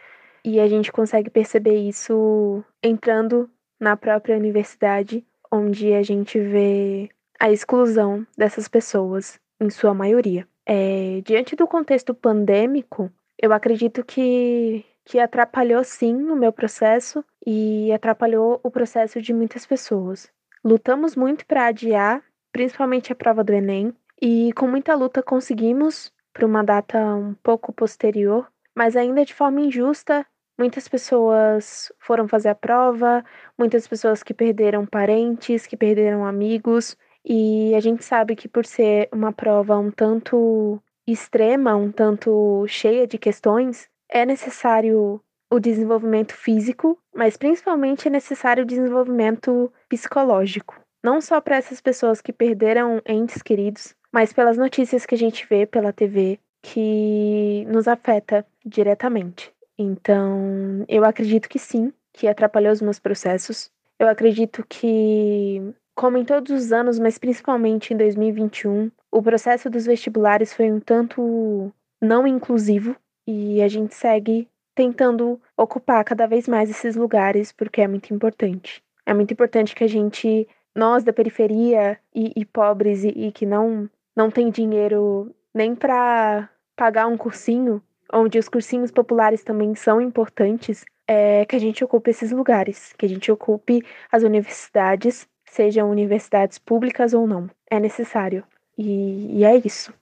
[0.43, 3.49] e a gente consegue perceber isso entrando
[3.85, 7.07] na própria universidade, onde a gente vê
[7.39, 10.47] a exclusão dessas pessoas, em sua maioria.
[10.65, 17.91] É, diante do contexto pandêmico, eu acredito que, que atrapalhou sim o meu processo e
[17.93, 20.31] atrapalhou o processo de muitas pessoas.
[20.63, 26.47] Lutamos muito para adiar, principalmente a prova do Enem, e com muita luta conseguimos para
[26.47, 30.25] uma data um pouco posterior, mas ainda de forma injusta.
[30.57, 33.23] Muitas pessoas foram fazer a prova,
[33.57, 39.09] muitas pessoas que perderam parentes, que perderam amigos, e a gente sabe que por ser
[39.11, 46.97] uma prova um tanto extrema, um tanto cheia de questões, é necessário o desenvolvimento físico,
[47.13, 50.79] mas principalmente é necessário o desenvolvimento psicológico.
[51.03, 55.45] Não só para essas pessoas que perderam entes queridos, mas pelas notícias que a gente
[55.47, 59.54] vê pela TV que nos afeta diretamente.
[59.77, 63.69] Então, eu acredito que sim, que atrapalhou os meus processos.
[63.99, 65.61] Eu acredito que,
[65.93, 70.79] como em todos os anos, mas principalmente em 2021, o processo dos vestibulares foi um
[70.79, 72.95] tanto não inclusivo
[73.27, 78.83] e a gente segue tentando ocupar cada vez mais esses lugares porque é muito importante.
[79.05, 83.45] É muito importante que a gente, nós da periferia e, e pobres e, e que
[83.45, 90.01] não não tem dinheiro nem para pagar um cursinho, onde os cursinhos populares também são
[90.01, 95.89] importantes, é que a gente ocupe esses lugares, que a gente ocupe as universidades, sejam
[95.89, 97.49] universidades públicas ou não.
[97.69, 98.43] É necessário.
[98.77, 99.93] E, e é isso.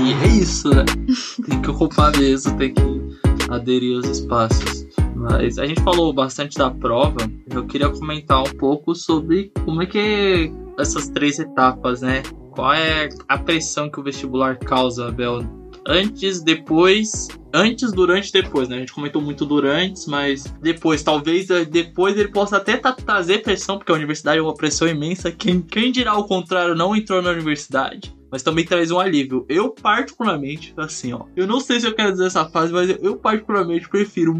[0.00, 0.84] E é isso, né?
[1.44, 2.82] Tem que ocupar mesmo, tem que
[3.50, 4.87] aderir aos espaços.
[5.18, 7.16] Mas a gente falou bastante da prova.
[7.50, 12.22] Eu queria comentar um pouco sobre como é que essas três etapas, né?
[12.52, 15.40] Qual é a pressão que o vestibular causa, Bel?
[15.86, 17.28] Antes, depois.
[17.52, 18.76] Antes, durante depois, né?
[18.76, 23.78] A gente comentou muito durante, mas depois, talvez eh, depois ele possa até trazer pressão,
[23.78, 25.32] porque a universidade é uma pressão imensa.
[25.32, 29.46] Quem, quem dirá o contrário não entrou na universidade mas também traz um alívio.
[29.48, 31.24] Eu, particularmente, assim, ó.
[31.34, 34.34] Eu não sei se eu quero dizer essa frase, mas eu, particularmente, prefiro,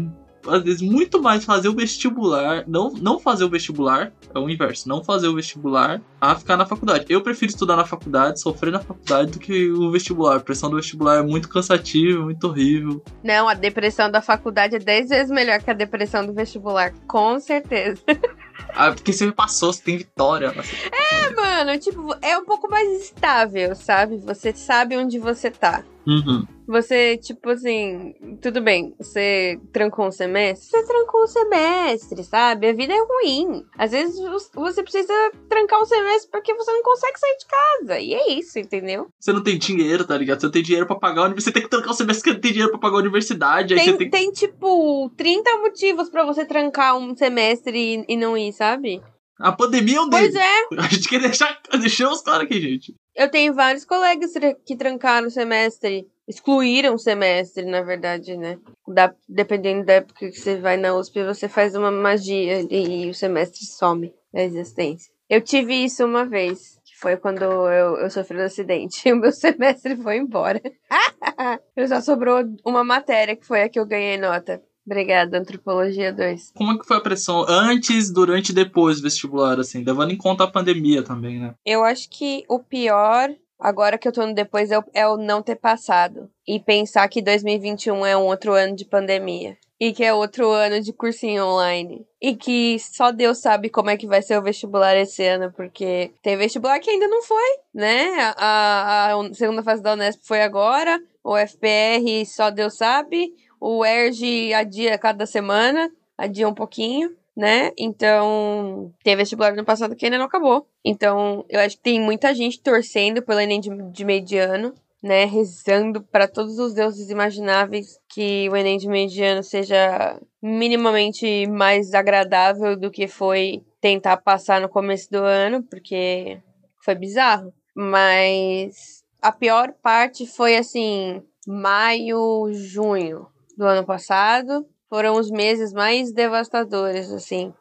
[0.47, 2.63] às vezes, muito mais fazer o vestibular.
[2.67, 4.87] Não, não fazer o vestibular, é o inverso.
[4.87, 7.05] Não fazer o vestibular a ficar na faculdade.
[7.09, 10.37] Eu prefiro estudar na faculdade, sofrer na faculdade, do que o vestibular.
[10.37, 13.03] A pressão do vestibular é muito cansativa, muito horrível.
[13.23, 17.39] Não, a depressão da faculdade é 10 vezes melhor que a depressão do vestibular, com
[17.39, 18.01] certeza.
[18.75, 20.49] Ah, porque você passou, você tem vitória.
[20.49, 20.75] Assim.
[20.91, 24.17] É, mano, tipo, é um pouco mais estável, sabe?
[24.17, 25.83] Você sabe onde você tá.
[26.05, 26.45] Uhum.
[26.69, 32.69] Você, tipo assim, tudo bem, você trancou um semestre, você trancou um semestre, sabe?
[32.69, 33.65] A vida é ruim.
[33.75, 34.19] Às vezes
[34.53, 35.11] você precisa
[35.49, 37.99] trancar um semestre porque você não consegue sair de casa.
[37.99, 39.07] E é isso, entendeu?
[39.19, 40.41] Você não tem dinheiro, tá ligado?
[40.41, 41.43] Você não tem dinheiro pra pagar a universidade.
[41.43, 43.73] Você tem que trancar um semestre porque não tem dinheiro pra pagar a universidade.
[43.73, 44.09] Tem, aí você tem...
[44.11, 49.01] tem, tipo, 30 motivos para você trancar um semestre e, e não ir, sabe?
[49.39, 50.35] A pandemia é um Pois deles.
[50.35, 50.79] é.
[50.81, 52.93] A gente quer deixar, deixamos claro aqui, gente.
[53.15, 54.31] Eu tenho vários colegas
[54.65, 56.05] que trancaram o semestre.
[56.29, 58.59] Excluíram o semestre, na verdade, né?
[58.87, 63.13] Da- dependendo da época que você vai na USP, você faz uma magia e o
[63.15, 65.11] semestre some da existência.
[65.27, 69.09] Eu tive isso uma vez, que foi quando eu, eu sofri um acidente.
[69.09, 70.61] E o meu semestre foi embora.
[71.75, 74.61] eu só sobrou uma matéria, que foi a que eu ganhei nota.
[74.85, 76.51] Obrigada, Antropologia 2.
[76.55, 79.83] Como é que foi a pressão antes, durante e depois do vestibular, assim?
[79.83, 81.53] Levando em conta a pandemia também, né?
[81.63, 85.17] Eu acho que o pior, agora que eu tô no depois, é o, é o
[85.17, 86.29] não ter passado.
[86.47, 89.57] E pensar que 2021 é um outro ano de pandemia.
[89.79, 92.05] E que é outro ano de cursinho online.
[92.21, 96.11] E que só Deus sabe como é que vai ser o vestibular esse ano, porque
[96.21, 98.33] tem vestibular que ainda não foi, né?
[98.37, 103.85] A, a, a segunda fase da Unesp foi agora, o FPR só Deus sabe, o
[103.85, 107.71] ERG adia cada semana, adia um pouquinho né?
[107.77, 110.67] Então, tem vestibular no passado que ainda não acabou.
[110.83, 115.25] Então, eu acho que tem muita gente torcendo pelo Enem de, de mediano, né?
[115.25, 122.77] Rezando para todos os deuses imagináveis que o Enem de mediano seja minimamente mais agradável
[122.77, 126.41] do que foi tentar passar no começo do ano, porque
[126.83, 127.53] foi bizarro.
[127.75, 136.11] Mas a pior parte foi assim, maio, junho do ano passado foram os meses mais
[136.11, 137.53] devastadores, assim,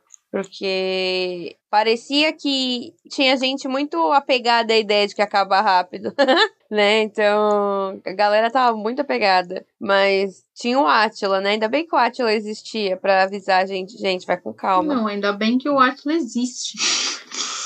[0.43, 6.13] Porque parecia que tinha gente muito apegada à ideia de que acaba rápido.
[6.71, 7.03] né?
[7.03, 9.65] Então, a galera tava muito apegada.
[9.81, 11.51] Mas tinha o Átila, né?
[11.51, 14.95] Ainda bem que o Átila existia pra avisar a gente, gente, vai com calma.
[14.95, 16.77] Não, ainda bem que o Atlas existe.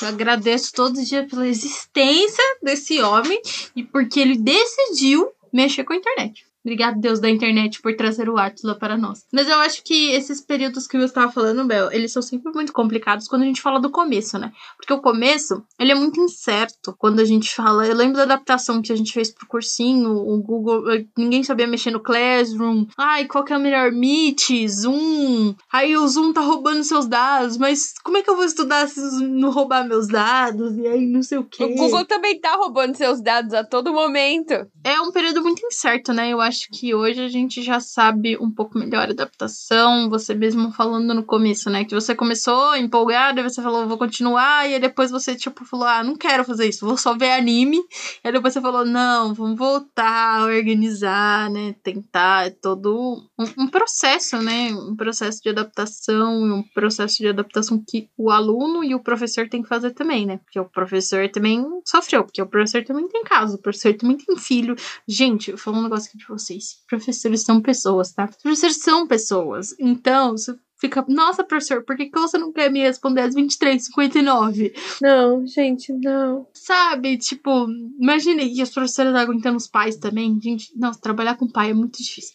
[0.02, 3.40] Eu agradeço todos os dias pela existência desse homem
[3.76, 6.44] e porque ele decidiu mexer com a internet.
[6.64, 9.24] Obrigado, Deus da internet, por trazer o Atila para nós.
[9.32, 12.72] Mas eu acho que esses períodos que você estava falando, Bel, eles são sempre muito
[12.72, 14.52] complicados quando a gente fala do começo, né?
[14.76, 17.86] Porque o começo, ele é muito incerto quando a gente fala.
[17.86, 20.88] Eu lembro da adaptação que a gente fez pro cursinho, o Google.
[20.92, 22.86] eh, Ninguém sabia mexer no Classroom.
[22.96, 24.50] Ai, qual que é o melhor Meet?
[24.68, 25.54] Zoom.
[25.72, 29.00] Aí o Zoom tá roubando seus dados, mas como é que eu vou estudar se
[29.26, 30.76] não roubar meus dados?
[30.76, 31.64] E aí não sei o quê.
[31.64, 34.52] O Google também tá roubando seus dados a todo momento.
[34.84, 36.30] É um período muito incerto, né?
[36.30, 40.08] Eu acho que hoje a gente já sabe um pouco melhor a adaptação.
[40.10, 41.84] Você mesmo falando no começo, né?
[41.84, 45.86] Que você começou empolgado, aí você falou, vou continuar, e aí depois você, tipo, falou,
[45.86, 47.78] ah, não quero fazer isso, vou só ver anime.
[47.78, 51.74] E aí depois você falou, não, vamos voltar, organizar, né?
[51.82, 54.72] Tentar, é todo um, um processo, né?
[54.72, 59.62] Um processo de adaptação, um processo de adaptação que o aluno e o professor tem
[59.62, 60.38] que fazer também, né?
[60.38, 64.36] Porque o professor também sofreu, porque o professor também tem casa, o professor também tem
[64.36, 64.74] filho.
[65.06, 66.76] Gente, eu falar um negócio aqui de vocês.
[66.88, 68.28] Professores são pessoas, tá?
[68.42, 69.74] Professores são pessoas.
[69.78, 74.72] Então, você fica, nossa, professor, por que, que você não quer me responder às 23h59?
[75.00, 76.48] Não, gente, não.
[76.52, 77.16] Sabe?
[77.16, 77.68] Tipo,
[78.00, 80.40] imagine, e os professores aguentando os pais também.
[80.42, 82.34] Gente, nossa, trabalhar com pai é muito difícil.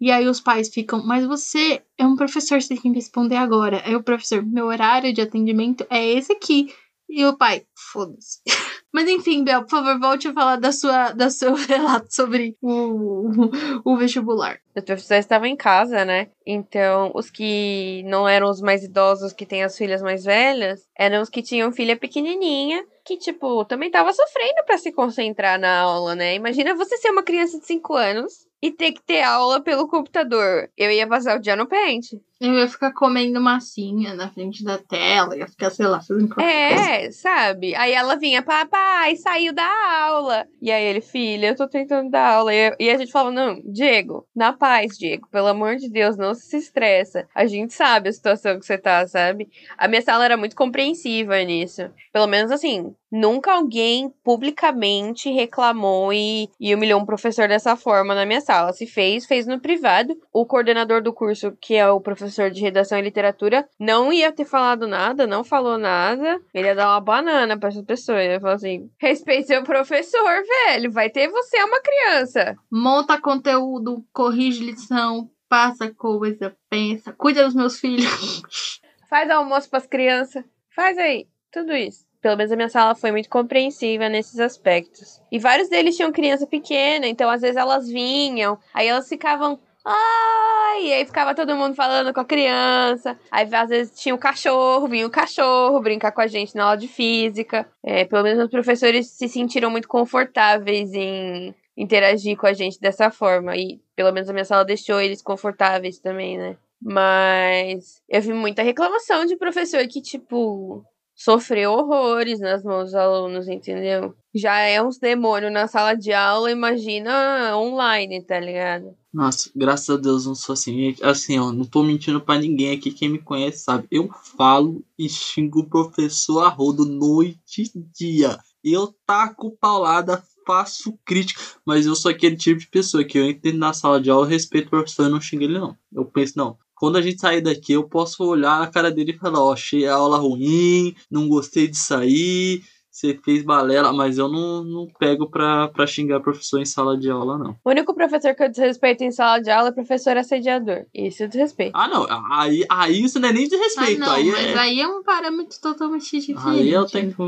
[0.00, 3.36] E aí os pais ficam, mas você é um professor, você tem que me responder
[3.36, 3.80] agora.
[3.84, 6.74] Aí o professor, meu horário de atendimento é esse aqui.
[7.08, 8.40] E o pai, foda-se.
[8.94, 13.50] Mas enfim, Bel, por favor, volte a falar da sua, da seu relato sobre o,
[13.84, 14.60] o vestibular.
[14.72, 16.28] Os professores estavam em casa, né?
[16.46, 21.20] Então, os que não eram os mais idosos, que têm as filhas mais velhas, eram
[21.22, 26.14] os que tinham filha pequenininha, que, tipo, também tava sofrendo pra se concentrar na aula,
[26.14, 26.36] né?
[26.36, 30.70] Imagina você ser uma criança de 5 anos e ter que ter aula pelo computador.
[30.76, 32.16] Eu ia passar o dia no pente.
[32.44, 36.74] Eu ia ficar comendo massinha na frente da tela, ia ficar, sei lá, fazendo qualquer
[36.74, 36.90] coisa.
[36.90, 37.74] É, sabe?
[37.74, 39.66] Aí ela vinha, papai, saiu da
[40.04, 40.46] aula.
[40.60, 42.52] E aí ele, filha, eu tô tentando dar aula.
[42.54, 46.34] E, e a gente falava, não, Diego, na paz, Diego, pelo amor de Deus, não
[46.34, 47.26] se estressa.
[47.34, 49.48] A gente sabe a situação que você tá, sabe?
[49.78, 51.90] A minha sala era muito compreensiva nisso.
[52.12, 58.26] Pelo menos assim, nunca alguém publicamente reclamou e, e humilhou um professor dessa forma na
[58.26, 58.72] minha sala.
[58.72, 60.14] Se fez, fez no privado.
[60.32, 64.44] O coordenador do curso, que é o professor de redação e literatura, não ia ter
[64.44, 66.40] falado nada, não falou nada.
[66.52, 68.22] Ele ia dar uma banana pra essa pessoa.
[68.22, 70.90] Ele ia falar assim: respeite seu professor, velho.
[70.90, 72.54] Vai ter você, é uma criança.
[72.70, 78.42] Monta conteúdo, corrige lição, passa coisa, pensa, cuida dos meus filhos.
[79.08, 80.44] Faz almoço pras crianças.
[80.74, 81.28] Faz aí.
[81.52, 82.04] Tudo isso.
[82.20, 85.20] Pelo menos a minha sala foi muito compreensiva nesses aspectos.
[85.30, 89.60] E vários deles tinham criança pequena, então às vezes elas vinham, aí elas ficavam.
[89.84, 90.86] Ai!
[90.86, 93.18] E aí ficava todo mundo falando com a criança.
[93.30, 96.76] Aí às vezes tinha o cachorro, vinha o cachorro brincar com a gente na aula
[96.76, 97.66] de física.
[97.82, 103.10] É, pelo menos os professores se sentiram muito confortáveis em interagir com a gente dessa
[103.10, 103.56] forma.
[103.56, 106.56] E pelo menos a minha sala deixou eles confortáveis também, né?
[106.80, 110.84] Mas eu vi muita reclamação de professor que, tipo,
[111.14, 114.14] sofreu horrores nas mãos dos alunos, entendeu?
[114.34, 118.96] Já é uns demônios na sala de aula, imagina online, tá ligado?
[119.12, 120.92] Nossa, graças a Deus não sou assim.
[121.00, 122.90] Assim, ó, não tô mentindo pra ninguém aqui.
[122.90, 123.86] Quem me conhece sabe.
[123.88, 128.36] Eu falo e xingo o professor a rodo noite e dia.
[128.64, 131.40] Eu taco paulada, faço crítica.
[131.64, 134.66] Mas eu sou aquele tipo de pessoa que eu entro na sala de aula, respeito
[134.66, 135.76] o professor e não xingo ele, não.
[135.92, 136.58] Eu penso, não.
[136.76, 139.86] Quando a gente sair daqui, eu posso olhar na cara dele e falar, ó, achei
[139.86, 142.62] a aula ruim, não gostei de sair,
[142.94, 147.10] você fez balela, mas eu não, não pego pra, pra xingar professor em sala de
[147.10, 147.56] aula, não.
[147.64, 150.86] O único professor que eu desrespeito em sala de aula é professor assediador.
[150.94, 151.72] Isso eu desrespeito.
[151.74, 154.58] Ah, não, aí, aí isso não é nem de respeito, ah, não, aí mas é...
[154.58, 156.40] aí é um parâmetro totalmente diferente.
[156.46, 157.22] Aí eu tenho que...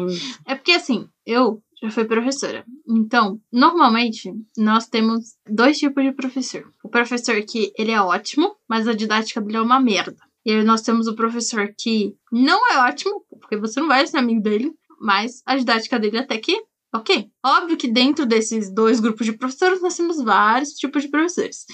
[0.46, 2.64] É porque assim, eu já fui professora.
[2.88, 6.64] Então, normalmente, nós temos dois tipos de professor.
[6.82, 10.16] O professor que ele é ótimo, mas a didática dele é uma merda.
[10.44, 14.16] E aí nós temos o professor que não é ótimo, porque você não vai ser
[14.16, 16.62] amigo dele, mas a didática dele até que
[16.94, 17.28] ok.
[17.44, 21.66] Óbvio que dentro desses dois grupos de professores nós temos vários tipos de professores.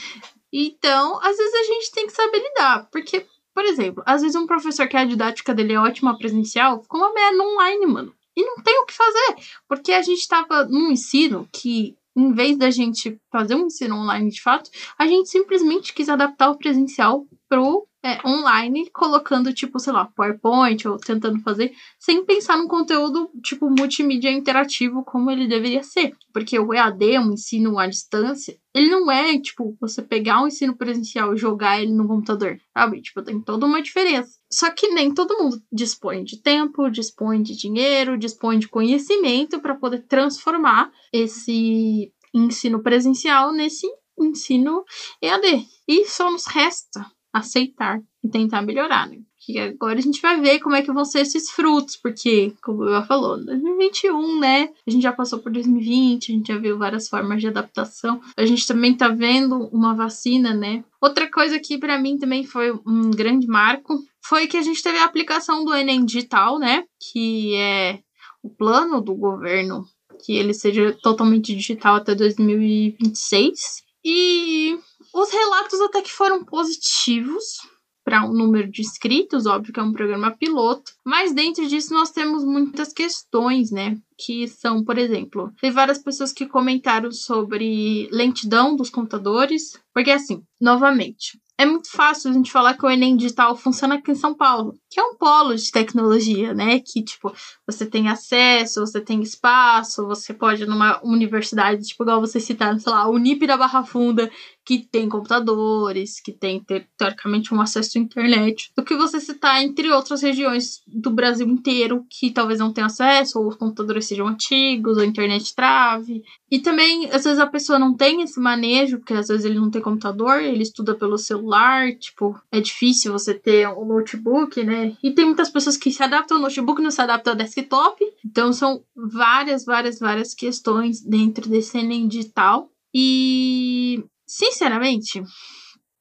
[0.52, 4.46] Então, às vezes a gente tem que saber lidar, porque, por exemplo, às vezes um
[4.46, 8.14] professor que a didática dele é ótima presencial ficou uma merda online, mano.
[8.36, 9.36] E não tem o que fazer,
[9.68, 14.30] porque a gente tava num ensino que, em vez da gente fazer um ensino online
[14.30, 19.92] de fato, a gente simplesmente quis adaptar o presencial pro é, online, colocando, tipo, sei
[19.92, 25.84] lá, PowerPoint ou tentando fazer, sem pensar num conteúdo, tipo, multimídia interativo como ele deveria
[25.84, 26.16] ser.
[26.32, 30.76] Porque o EAD, um ensino à distância, ele não é, tipo, você pegar um ensino
[30.76, 33.00] presencial e jogar ele no computador, sabe?
[33.00, 34.32] Tipo, tem toda uma diferença.
[34.50, 39.76] Só que nem todo mundo dispõe de tempo, dispõe de dinheiro, dispõe de conhecimento para
[39.76, 43.86] poder transformar esse ensino presencial nesse
[44.18, 44.84] ensino
[45.22, 45.66] EAD.
[45.86, 49.18] E só nos resta aceitar e tentar melhorar, né?
[49.44, 52.84] Que agora a gente vai ver como é que vão ser esses frutos, porque, como
[52.84, 54.68] eu falou, 2021, né?
[54.86, 58.20] A gente já passou por 2020, a gente já viu várias formas de adaptação.
[58.36, 60.84] A gente também tá vendo uma vacina, né?
[61.00, 64.98] Outra coisa que para mim também foi um grande marco foi que a gente teve
[64.98, 66.84] a aplicação do Enem digital, né?
[67.00, 67.98] Que é
[68.42, 69.84] o plano do governo
[70.24, 73.82] que ele seja totalmente digital até 2026.
[74.04, 74.78] E
[75.14, 77.60] os relatos até que foram positivos
[78.04, 82.10] para um número de inscritos, óbvio que é um programa piloto, mas dentro disso nós
[82.10, 83.96] temos muitas questões, né?
[84.18, 90.42] Que são, por exemplo, tem várias pessoas que comentaram sobre lentidão dos computadores, porque assim,
[90.60, 94.34] novamente, é muito fácil a gente falar que o Enem Digital funciona aqui em São
[94.34, 96.78] Paulo, que é um polo de tecnologia, né?
[96.78, 97.32] Que, tipo,
[97.66, 102.78] você tem acesso, você tem espaço, você pode ir numa universidade, tipo, igual você citar,
[102.78, 104.30] sei lá, Unip da Barra Funda,
[104.64, 106.64] que tem computadores, que tem,
[106.98, 112.04] teoricamente, um acesso à internet, do que você citar entre outras regiões do Brasil inteiro
[112.08, 116.22] que talvez não tenham acesso, ou os computadores sejam antigos, ou a internet trave.
[116.50, 119.70] E também, às vezes, a pessoa não tem esse manejo, porque às vezes ele não
[119.70, 124.81] tem computador, ele estuda pelo celular, tipo, é difícil você ter um notebook, né?
[125.02, 128.04] E tem muitas pessoas que se adaptam ao notebook não se adaptam ao desktop.
[128.24, 132.70] Então, são várias, várias, várias questões dentro desse Enem digital.
[132.94, 135.22] E Sinceramente,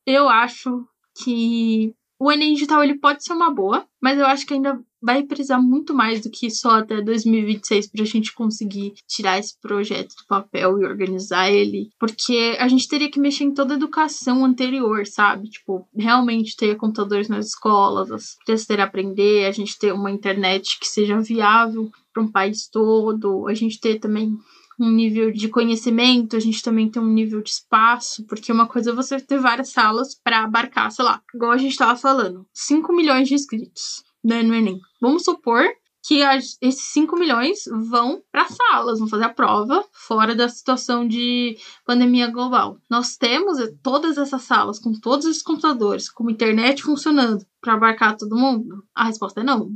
[0.06, 0.88] eu acho
[1.22, 5.24] que o Enem Digital ele pode ser uma boa, mas eu acho que ainda vai
[5.24, 10.10] precisar muito mais do que só até 2026 para a gente conseguir tirar esse projeto
[10.16, 14.46] do papel e organizar ele, porque a gente teria que mexer em toda a educação
[14.46, 15.50] anterior, sabe?
[15.50, 20.12] Tipo, realmente ter computadores nas escolas, as crianças terem a aprender, a gente ter uma
[20.12, 24.38] internet que seja viável para um país todo, a gente ter também
[24.80, 28.92] um nível de conhecimento, a gente também tem um nível de espaço, porque uma coisa
[28.92, 32.92] é você ter várias salas para abarcar, sei lá, igual a gente estava falando, 5
[32.94, 34.80] milhões de inscritos né, no Enem.
[35.02, 35.64] Vamos supor
[36.04, 36.20] que
[36.62, 37.60] esses 5 milhões
[37.90, 42.80] vão para salas, vão fazer a prova fora da situação de pandemia global.
[42.90, 48.18] Nós temos todas essas salas com todos os computadores, com a internet funcionando para abarcar
[48.18, 48.84] todo mundo?
[48.96, 49.70] A resposta é não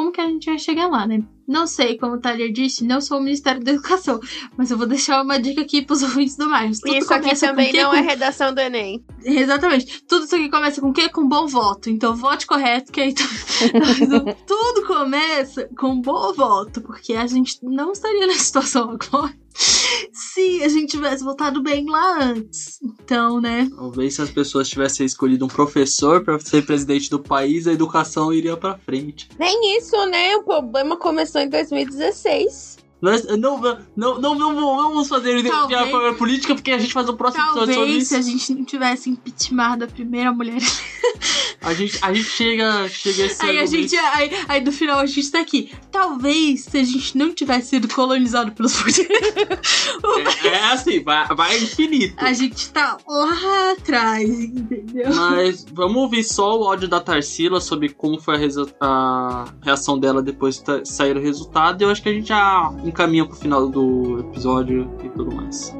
[0.00, 1.22] como que a gente vai chegar lá, né?
[1.50, 4.20] Não sei, como o Thalia disse, não sou o Ministério da Educação,
[4.56, 6.78] mas eu vou deixar uma dica aqui pros ouvintes do mais.
[6.78, 8.08] Tudo isso aqui também não é com...
[8.08, 9.04] é redação do Enem.
[9.24, 10.00] Exatamente.
[10.04, 11.08] Tudo isso aqui começa com o quê?
[11.08, 11.90] Com bom voto.
[11.90, 13.12] Então, vote correto, que aí
[14.46, 19.34] tudo começa com bom voto, porque a gente não estaria na situação agora
[20.12, 22.78] se a gente tivesse voltado bem lá antes.
[22.82, 23.68] Então, né?
[23.74, 28.32] Talvez se as pessoas tivessem escolhido um professor para ser presidente do país, a educação
[28.32, 29.28] iria para frente.
[29.38, 30.36] Nem isso, né?
[30.36, 32.79] O problema começou em 2016.
[33.00, 33.60] Nós, não,
[33.96, 37.74] não, não, não, vamos fazer talvez, a política porque a gente faz um próximo episódio
[37.74, 38.08] sobre isso.
[38.10, 40.60] se a gente não tivesse impeachment a primeira mulher.
[41.62, 45.06] a, gente, a gente chega, chega esse aí a gente aí, aí no final a
[45.06, 45.72] gente tá aqui.
[45.90, 52.14] Talvez se a gente não tivesse sido colonizado pelos é, é, assim, vai, vai infinito.
[52.18, 55.14] A gente tá lá atrás, entendeu?
[55.14, 58.40] Mas vamos ouvir só o áudio da Tarsila sobre como foi a,
[58.80, 61.80] a reação dela depois de sair o resultado.
[61.80, 65.74] E eu acho que a gente já encaminha pro final do episódio e tudo mais.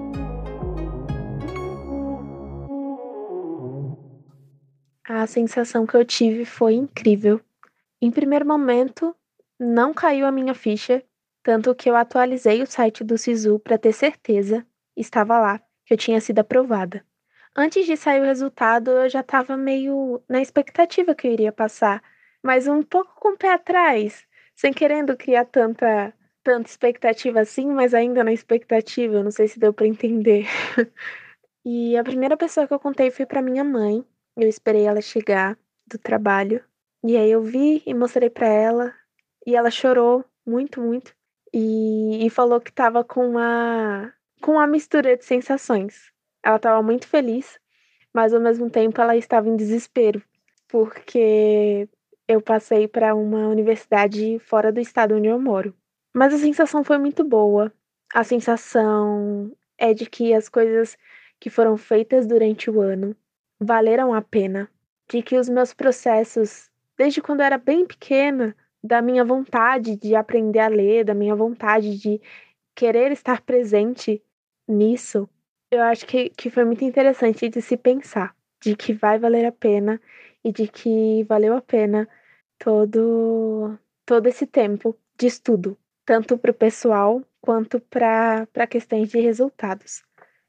[5.05, 7.41] A sensação que eu tive foi incrível.
[8.01, 9.15] Em primeiro momento,
[9.59, 11.03] não caiu a minha ficha,
[11.43, 14.65] tanto que eu atualizei o site do Sisu para ter certeza,
[14.97, 17.05] estava lá, que eu tinha sido aprovada.
[17.57, 22.03] Antes de sair o resultado, eu já estava meio na expectativa que eu iria passar,
[22.43, 27.95] mas um pouco com o pé atrás, sem querendo criar tanta tanta expectativa assim, mas
[27.95, 30.47] ainda na expectativa, eu não sei se deu para entender.
[31.65, 34.05] e a primeira pessoa que eu contei foi para minha mãe.
[34.37, 36.63] Eu esperei ela chegar do trabalho.
[37.05, 38.95] E aí eu vi e mostrei para ela.
[39.47, 41.15] E ela chorou muito, muito.
[41.53, 46.13] E, e falou que tava com uma, com uma mistura de sensações.
[46.43, 47.59] Ela tava muito feliz,
[48.15, 50.23] mas ao mesmo tempo ela estava em desespero,
[50.69, 51.89] porque
[52.27, 55.75] eu passei para uma universidade fora do estado onde eu moro.
[56.15, 57.73] Mas a sensação foi muito boa.
[58.15, 60.97] A sensação é de que as coisas
[61.39, 63.17] que foram feitas durante o ano
[63.61, 64.69] valeram a pena.
[65.11, 70.15] de que os meus processos, desde quando eu era bem pequena, da minha vontade de
[70.15, 72.21] aprender a ler, da minha vontade de
[72.77, 74.23] querer estar presente
[74.69, 75.29] nisso,
[75.71, 79.53] eu acho que, que foi muito interessante de se pensar, de que vai valer a
[79.53, 80.01] pena
[80.45, 82.09] e de que valeu a pena
[82.59, 85.77] todo, todo esse tempo de estudo,
[86.11, 90.03] tanto para o pessoal quanto para questões de resultados.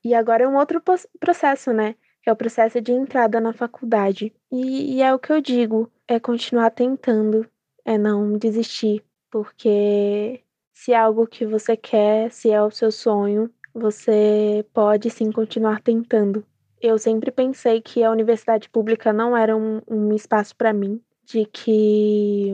[0.03, 0.81] E agora é um outro
[1.19, 1.93] processo, né?
[2.23, 4.33] Que é o processo de entrada na faculdade.
[4.51, 7.47] E, e é o que eu digo: é continuar tentando,
[7.85, 10.41] é não desistir, porque
[10.73, 15.79] se é algo que você quer, se é o seu sonho, você pode sim continuar
[15.83, 16.43] tentando.
[16.81, 21.45] Eu sempre pensei que a universidade pública não era um, um espaço para mim, de
[21.45, 22.49] que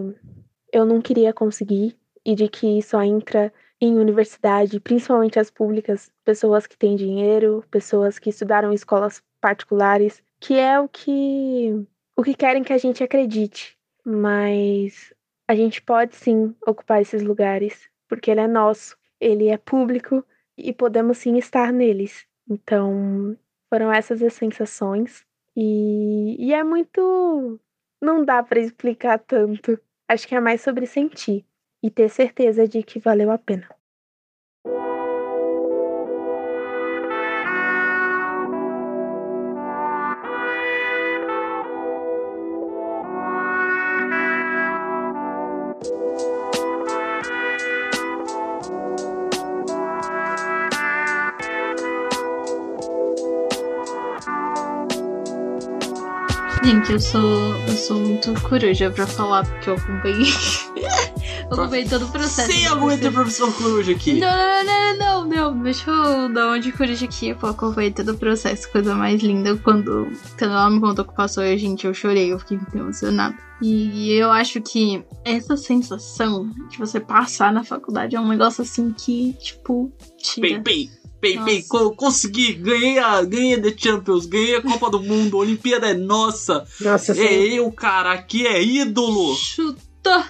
[0.73, 1.95] eu não queria conseguir
[2.27, 8.19] e de que só entra em universidade, principalmente as públicas, pessoas que têm dinheiro, pessoas
[8.19, 13.01] que estudaram em escolas particulares, que é o que o que querem que a gente
[13.01, 13.77] acredite.
[14.03, 15.13] Mas
[15.47, 20.25] a gente pode sim ocupar esses lugares, porque ele é nosso, ele é público
[20.57, 22.25] e podemos sim estar neles.
[22.49, 23.37] Então,
[23.69, 25.25] foram essas as sensações.
[25.55, 27.59] E, e é muito.
[28.01, 29.79] Não dá para explicar tanto.
[30.09, 31.45] Acho que é mais sobre sentir
[31.83, 33.67] e ter certeza de que valeu a pena.
[56.63, 60.25] Gente, eu sou, eu sou muito coruja pra falar, porque eu acompanhei.
[61.51, 62.51] acompanhei todo o processo.
[62.51, 64.13] Sem argumento do professor coruja aqui.
[64.13, 65.63] Não, não, não, não, não.
[65.63, 67.29] Deixa eu dar uma de coruja aqui.
[67.29, 69.55] Eu acompanhei todo o processo, coisa mais linda.
[69.57, 73.35] Quando, quando ela me contou que passou, eu, gente, eu chorei, eu fiquei muito emocionada.
[73.61, 78.91] E eu acho que essa sensação de você passar na faculdade é um negócio assim
[78.93, 80.47] que, tipo, tira.
[80.47, 80.97] Pei, pei.
[81.19, 85.37] Pei, pei, co consegui, ganhei a, ganhei a The Champions, ganhei a Copa do Mundo,
[85.37, 86.63] a Olimpíada é nossa.
[86.79, 87.55] Nossa, É sim.
[87.55, 89.33] eu, cara, aqui é ídolo.
[89.35, 90.23] Chutou!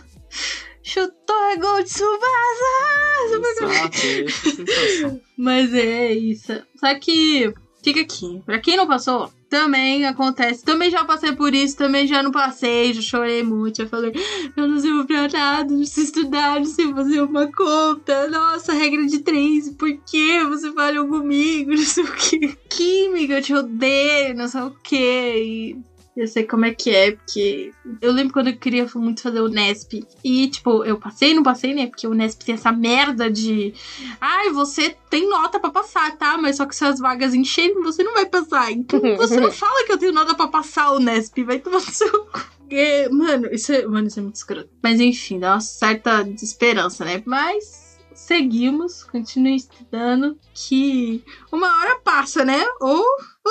[0.87, 2.77] Chutou, é gol de Subasa!
[3.25, 5.21] Exato, essa sensação.
[5.37, 6.53] Mas é isso.
[6.79, 8.41] Só que fica aqui.
[8.45, 10.63] Pra quem não passou, também acontece.
[10.63, 13.83] Também já passei por isso, também já não passei, já chorei muito.
[13.83, 14.13] Já falei,
[14.55, 18.29] eu não sirvo pra nada, não sei estudar, não sei fazer uma conta.
[18.29, 21.71] Nossa, regra de três, por que você falhou comigo?
[21.75, 22.57] Não sei o que.
[22.69, 25.77] Química, eu te odeio, não sei o que.
[26.17, 29.47] Eu sei como é que é, porque eu lembro quando eu queria muito fazer o
[29.47, 30.03] Nesp.
[30.23, 31.85] E, tipo, eu passei, não passei, né?
[31.85, 33.71] Porque o Nesp tem essa merda de.
[34.19, 36.35] Ai, você tem nota pra passar, tá?
[36.35, 38.71] Mas só que se as vagas encherem, você não vai passar.
[38.71, 41.43] Então você não fala que eu tenho nota pra passar o Nesp.
[41.43, 42.57] Vai tomar no seu cu.
[42.57, 44.69] Porque, Mano, isso é, mano, isso é muito escroto.
[44.83, 47.21] Mas enfim, dá uma certa desesperança, né?
[47.25, 47.87] Mas
[48.17, 52.65] seguimos, continue estudando, que uma hora passa, né?
[52.81, 53.05] Ou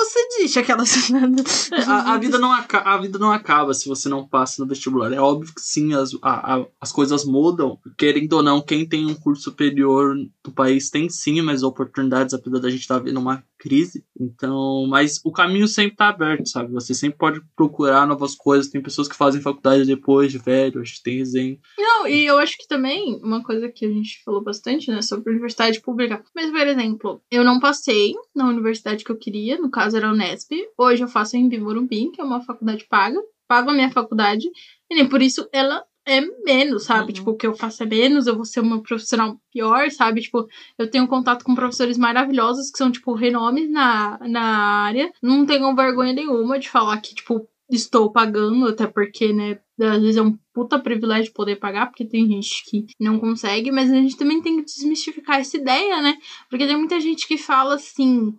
[0.05, 0.83] você deixa aquela
[1.87, 5.11] A, a vida não aca- a vida não acaba se você não passa no vestibular.
[5.11, 7.77] É óbvio que sim, as, a- a- as coisas mudam.
[7.97, 12.59] Querendo ou não, quem tem um curso superior do país tem sim mais oportunidades, apesar
[12.59, 14.03] da gente estar vendo uma crise.
[14.19, 16.71] Então, mas o caminho sempre tá aberto, sabe?
[16.73, 18.69] Você sempre pode procurar novas coisas.
[18.71, 21.57] Tem pessoas que fazem faculdade depois de velho, a gente tem resenha.
[21.77, 25.31] Não, e eu acho que também, uma coisa que a gente falou bastante, né, sobre
[25.31, 26.23] universidade pública.
[26.35, 30.11] Mas, por exemplo, eu não passei na universidade que eu queria, no caso era a
[30.11, 30.51] Unesp.
[30.77, 33.19] Hoje eu faço em Morumbi, que é uma faculdade paga.
[33.47, 34.47] Pago a minha faculdade.
[34.89, 37.07] E nem por isso ela é menos, sabe?
[37.07, 37.13] Uhum.
[37.13, 40.21] Tipo, o que eu faço é menos, eu vou ser uma profissional pior, sabe?
[40.21, 44.41] Tipo, eu tenho contato com professores maravilhosos que são, tipo, renomes na, na
[44.85, 45.11] área.
[45.21, 50.15] Não tenho vergonha nenhuma de falar que, tipo, estou pagando, até porque, né, às vezes
[50.15, 54.17] é um puta privilégio poder pagar, porque tem gente que não consegue, mas a gente
[54.17, 56.17] também tem que desmistificar essa ideia, né?
[56.49, 58.33] Porque tem muita gente que fala assim.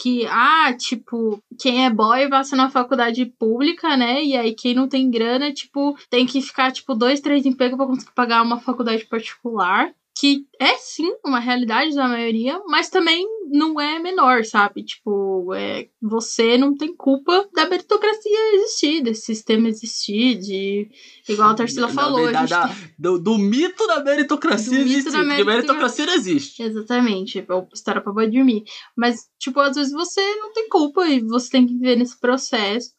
[0.00, 4.24] Que, ah, tipo, quem é boy passa na faculdade pública, né?
[4.24, 7.86] E aí quem não tem grana, tipo, tem que ficar, tipo, dois, três empregos pra
[7.86, 9.92] conseguir pagar uma faculdade particular.
[10.20, 14.84] Que é sim uma realidade da maioria, mas também não é menor, sabe?
[14.84, 20.90] Tipo, é, você não tem culpa da meritocracia existir, desse sistema existir, de.
[21.28, 24.70] Igual a Tarsila Na falou, a verdade, gente da- tem- do, do mito da meritocracia
[24.78, 25.10] Do existe.
[25.10, 25.44] da Porque meritocracia.
[25.56, 26.62] meritocracia não existe.
[26.62, 28.64] Exatamente, ou história pra dormir.
[28.96, 32.90] Mas, tipo, às vezes você não tem culpa e você tem que viver nesse processo.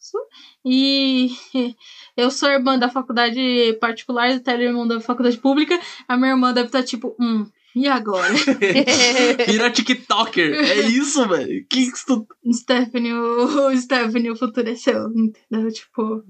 [0.65, 1.29] E
[2.15, 5.79] eu sou irmã da faculdade particular, e o Tyler irmão da faculdade pública.
[6.07, 7.45] A minha irmã deve estar tipo, hum,
[7.75, 8.33] E agora?
[9.47, 10.53] Vira TikToker.
[10.53, 11.65] É isso, velho.
[11.69, 12.27] Que que tu...
[12.53, 15.71] Stephanie, o Stephanie, o futuro é seu, entendeu?
[15.71, 16.23] Tipo,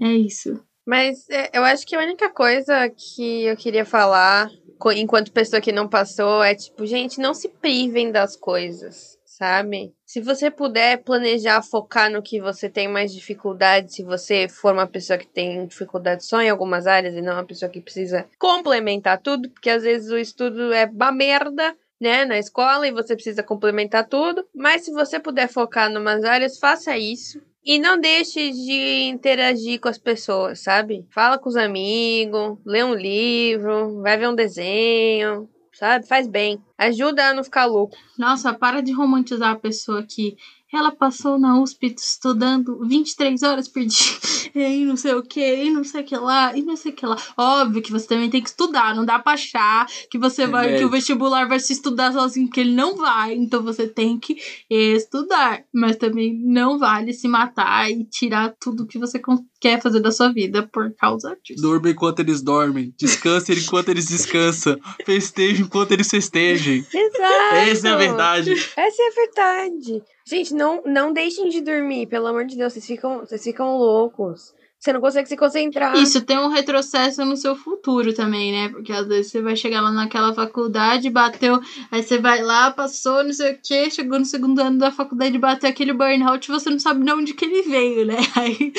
[0.00, 0.58] é isso.
[0.86, 4.48] Mas é, eu acho que a única coisa que eu queria falar,
[4.96, 9.92] enquanto pessoa que não passou, é tipo, gente, não se privem das coisas, sabe?
[10.06, 14.86] Se você puder planejar, focar no que você tem mais dificuldade, se você for uma
[14.86, 19.20] pessoa que tem dificuldade só em algumas áreas e não uma pessoa que precisa complementar
[19.20, 21.76] tudo, porque às vezes o estudo é uma merda.
[21.98, 26.24] Né, na escola e você precisa complementar tudo, mas se você puder focar em umas
[26.24, 27.40] áreas, faça isso.
[27.64, 31.06] E não deixe de interagir com as pessoas, sabe?
[31.10, 35.48] Fala com os amigos, lê um livro, vai ver um desenho,
[35.78, 36.06] sabe?
[36.06, 36.58] Faz bem.
[36.78, 37.96] Ajuda a não ficar louco.
[38.18, 40.36] Nossa, para de romantizar a pessoa que
[40.72, 45.70] ela passou na USP estudando 23 horas por dia, e não sei o que, e
[45.70, 47.16] não sei o que lá, e não sei o que lá.
[47.36, 50.78] Óbvio que você também tem que estudar, não dá pra achar que você vai, É.
[50.78, 53.34] que o vestibular vai se estudar sozinho, porque ele não vai.
[53.34, 54.36] Então você tem que
[54.68, 59.18] estudar, mas também não vale se matar e tirar tudo que você
[59.66, 61.60] quer fazer da sua vida por causa disso.
[61.60, 62.94] Durma enquanto eles dormem.
[62.96, 64.78] Descansa enquanto eles descansam.
[65.04, 66.86] Festeja enquanto eles festejem.
[66.94, 67.54] Exato!
[67.54, 68.52] Essa é a verdade.
[68.52, 70.02] Essa é a verdade.
[70.24, 72.72] Gente, não, não deixem de dormir, pelo amor de Deus.
[72.72, 74.54] Vocês ficam, vocês ficam loucos.
[74.86, 75.96] Você não consegue se concentrar.
[75.96, 78.68] Isso tem um retrocesso no seu futuro também, né?
[78.68, 81.58] Porque às vezes você vai chegar lá naquela faculdade, bateu,
[81.90, 85.38] aí você vai lá, passou, não sei o quê, chegou no segundo ano da faculdade,
[85.38, 88.14] bateu aquele burnout, você não sabe de onde que ele veio, né?
[88.36, 88.72] Aí,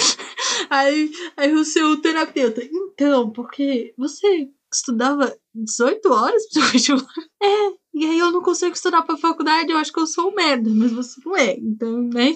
[0.69, 7.05] aí, aí o seu terapeuta, então, porque você estudava 18 horas seu vestibular?
[7.43, 10.35] É, e aí eu não consigo estudar pra faculdade, eu acho que eu sou um
[10.35, 12.33] merda, mas você não é, então, né?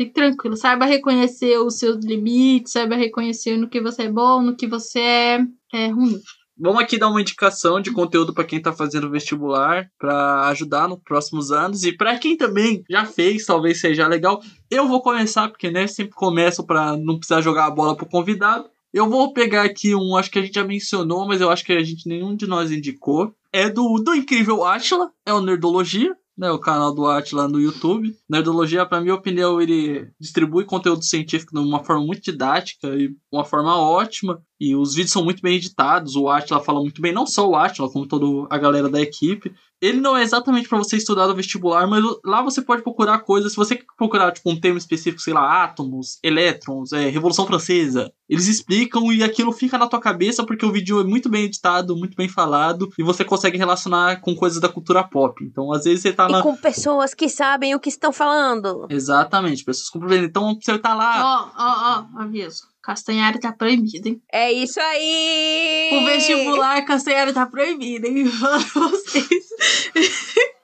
[0.00, 4.56] Fique tranquilo, saiba reconhecer os seus limites, saiba reconhecer no que você é bom, no
[4.56, 5.40] que você é,
[5.74, 6.18] é ruim.
[6.58, 11.00] Vamos aqui dar uma indicação de conteúdo para quem tá fazendo vestibular, para ajudar nos
[11.04, 14.40] próximos anos e para quem também já fez, talvez seja legal.
[14.70, 18.70] Eu vou começar porque né, sempre começo para não precisar jogar a bola pro convidado.
[18.94, 21.74] Eu vou pegar aqui um, acho que a gente já mencionou, mas eu acho que
[21.74, 23.34] a gente nenhum de nós indicou.
[23.52, 28.16] É do, do incrível Atila, é o Nerdologia, né, o canal do Atila no YouTube.
[28.26, 33.44] Nerdologia, pra minha opinião, ele distribui conteúdo científico de uma forma muito didática e uma
[33.44, 34.40] forma ótima.
[34.58, 36.16] E os vídeos são muito bem editados.
[36.16, 39.52] O Atila fala muito bem, não só o Atila, como toda a galera da equipe.
[39.80, 43.52] Ele não é exatamente para você estudar no vestibular, mas lá você pode procurar coisas.
[43.52, 48.12] Se você quer procurar tipo, um tema específico, sei lá, átomos, elétrons, é, Revolução Francesa,
[48.28, 51.96] eles explicam e aquilo fica na tua cabeça porque o vídeo é muito bem editado,
[51.96, 55.42] muito bem falado e você consegue relacionar com coisas da cultura pop.
[55.44, 56.40] Então, às vezes você tá na.
[56.40, 58.86] E com pessoas que sabem o que estão falando.
[58.90, 60.28] Exatamente, pessoas compreendem.
[60.28, 61.24] Então, você tá lá.
[61.24, 62.69] Ó, ó, ó, aviso.
[62.82, 64.22] Castanhari tá proibido, hein?
[64.32, 65.90] É isso aí!
[65.92, 68.26] O vestibular Castanhari tá proibido, hein?
[68.30, 69.26] Falo pra vocês.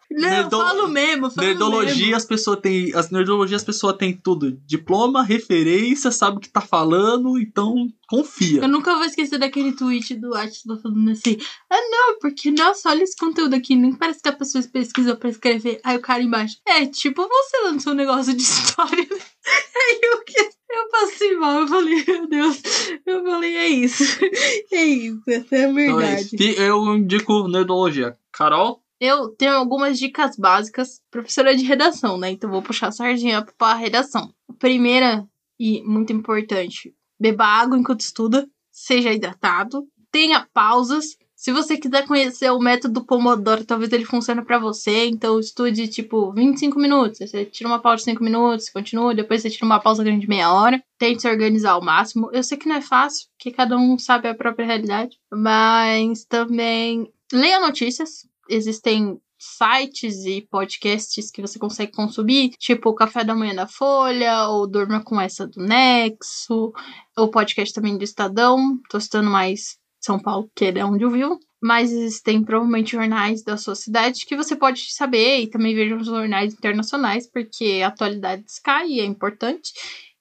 [0.08, 2.16] Não, Nerdo- falo mesmo, falo Nerdologia, mesmo.
[2.16, 2.94] as pessoas têm.
[2.94, 4.52] As nerdologias, as pessoas têm tudo.
[4.64, 7.74] Diploma, referência, sabe o que tá falando, então
[8.08, 8.62] confia.
[8.62, 11.36] Eu nunca vou esquecer daquele tweet do Atila falando assim:
[11.68, 15.28] Ah, não, porque, nossa, olha esse conteúdo aqui, nem parece que a pessoa pesquisou pra
[15.28, 15.80] escrever.
[15.84, 19.06] Aí o cara embaixo: É, tipo você lançou um negócio de história.
[19.76, 22.62] Aí eu, que- eu passei mal, eu falei: Meu Deus,
[23.04, 24.02] eu falei: É isso,
[24.72, 26.22] é isso, essa é a Então é verdade.
[26.22, 26.36] isso.
[26.42, 28.16] E eu indico nerdologia.
[28.32, 28.82] Carol?
[28.98, 32.30] Eu tenho algumas dicas básicas, professora de redação, né?
[32.30, 34.32] Então vou puxar a sardinha pra redação.
[34.48, 35.26] A primeira
[35.58, 41.16] e muito importante, beba água enquanto estuda, seja hidratado, tenha pausas.
[41.36, 46.32] Se você quiser conhecer o método Pomodoro, talvez ele funcione pra você, então estude tipo
[46.32, 47.18] 25 minutos.
[47.18, 50.28] Você tira uma pausa de 5 minutos, continua, depois você tira uma pausa grande de
[50.28, 50.82] meia hora.
[50.98, 52.30] Tente se organizar ao máximo.
[52.32, 57.12] Eu sei que não é fácil, porque cada um sabe a própria realidade, mas também
[57.30, 63.54] leia notícias existem sites e podcasts que você consegue consumir, tipo o Café da Manhã
[63.54, 66.72] da Folha, ou Durma com essa do Nexo,
[67.16, 71.38] o podcast também do Estadão, tô citando mais São Paulo, que é onde eu vivo.
[71.62, 76.06] Mas existem provavelmente jornais da sua cidade que você pode saber, e também veja os
[76.06, 79.72] jornais internacionais, porque a atualidade cai e é importante.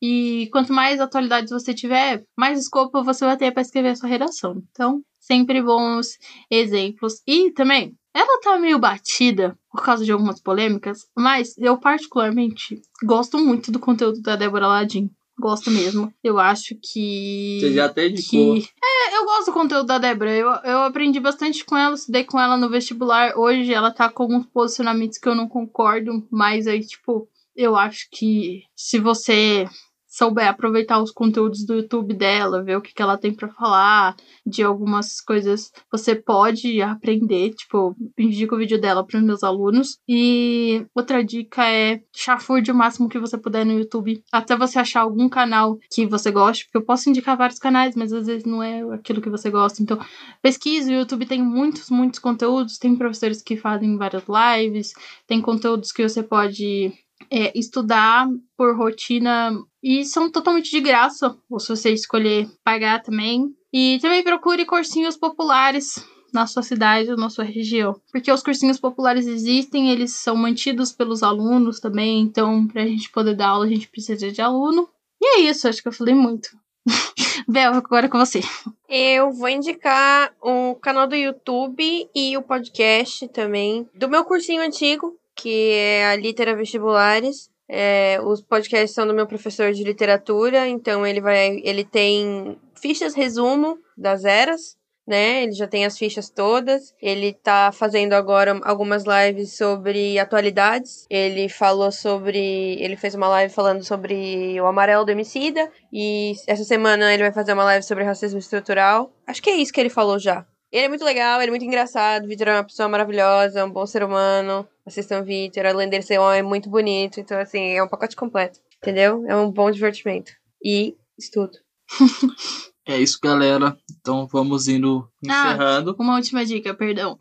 [0.02, 4.10] E quanto mais atualidades você tiver, mais escopo você vai ter para escrever a sua
[4.10, 4.62] redação.
[4.72, 6.18] Então, sempre bons
[6.50, 7.22] exemplos.
[7.28, 13.38] E também, ela tá meio batida por causa de algumas polêmicas, mas eu particularmente gosto
[13.38, 15.10] muito do conteúdo da Débora Ladim.
[15.38, 16.14] Gosto mesmo.
[16.24, 17.58] Eu acho que.
[17.60, 18.56] Você já até indicou.
[18.56, 18.70] que...
[18.84, 20.32] É, eu gosto do conteúdo da Débora.
[20.34, 23.38] Eu, eu aprendi bastante com ela, estudei com ela no vestibular.
[23.38, 28.08] Hoje ela tá com alguns posicionamentos que eu não concordo, mas aí, tipo, eu acho
[28.12, 29.68] que se você
[30.16, 34.16] souber aproveitar os conteúdos do YouTube dela, ver o que, que ela tem para falar,
[34.46, 40.00] de algumas coisas você pode aprender, tipo, indico o vídeo dela para os meus alunos.
[40.08, 45.02] E outra dica é chafurde o máximo que você puder no YouTube, até você achar
[45.02, 48.64] algum canal que você goste, porque eu posso indicar vários canais, mas às vezes não
[48.64, 49.84] é aquilo que você gosta.
[49.84, 50.00] Então,
[50.42, 54.94] pesquise, o YouTube tem muitos, muitos conteúdos, tem professores que fazem várias lives,
[55.28, 56.94] tem conteúdos que você pode
[57.30, 59.52] é, estudar por rotina
[59.82, 63.54] e são totalmente de graça, ou se você escolher pagar também.
[63.74, 66.04] E também procure cursinhos populares
[66.34, 68.00] na sua cidade ou na sua região.
[68.12, 73.36] Porque os cursinhos populares existem, eles são mantidos pelos alunos também, então pra gente poder
[73.36, 74.90] dar aula a gente precisa de aluno.
[75.22, 76.50] E é isso, acho que eu falei muito.
[77.48, 78.42] Bel, agora é com você.
[78.90, 85.18] Eu vou indicar o canal do YouTube e o podcast também do meu cursinho antigo,
[85.36, 87.50] que é a Litera Vestibulares.
[87.68, 93.16] É, os podcasts são do meu professor de literatura, então ele vai, ele tem fichas
[93.16, 94.78] resumo das eras,
[95.08, 95.44] né?
[95.44, 96.94] Ele já tem as fichas todas.
[97.02, 101.06] Ele tá fazendo agora algumas lives sobre atualidades.
[101.10, 106.64] Ele falou sobre, ele fez uma live falando sobre o amarelo do Emicida e essa
[106.64, 109.12] semana ele vai fazer uma live sobre racismo estrutural.
[109.28, 110.46] Acho que é isso que ele falou já.
[110.76, 112.26] Ele é muito legal, ele é muito engraçado.
[112.26, 114.68] O Vitor é uma pessoa maravilhosa, um bom ser humano.
[114.86, 117.18] Assistam o Vitor, além dele ser homem muito bonito.
[117.18, 118.60] Então, assim, é um pacote completo.
[118.84, 119.24] Entendeu?
[119.26, 120.34] É um bom divertimento.
[120.62, 121.58] E estudo.
[122.88, 123.76] É isso, galera.
[124.00, 125.96] Então vamos indo Ah, encerrando.
[125.98, 127.18] Uma última dica, perdão.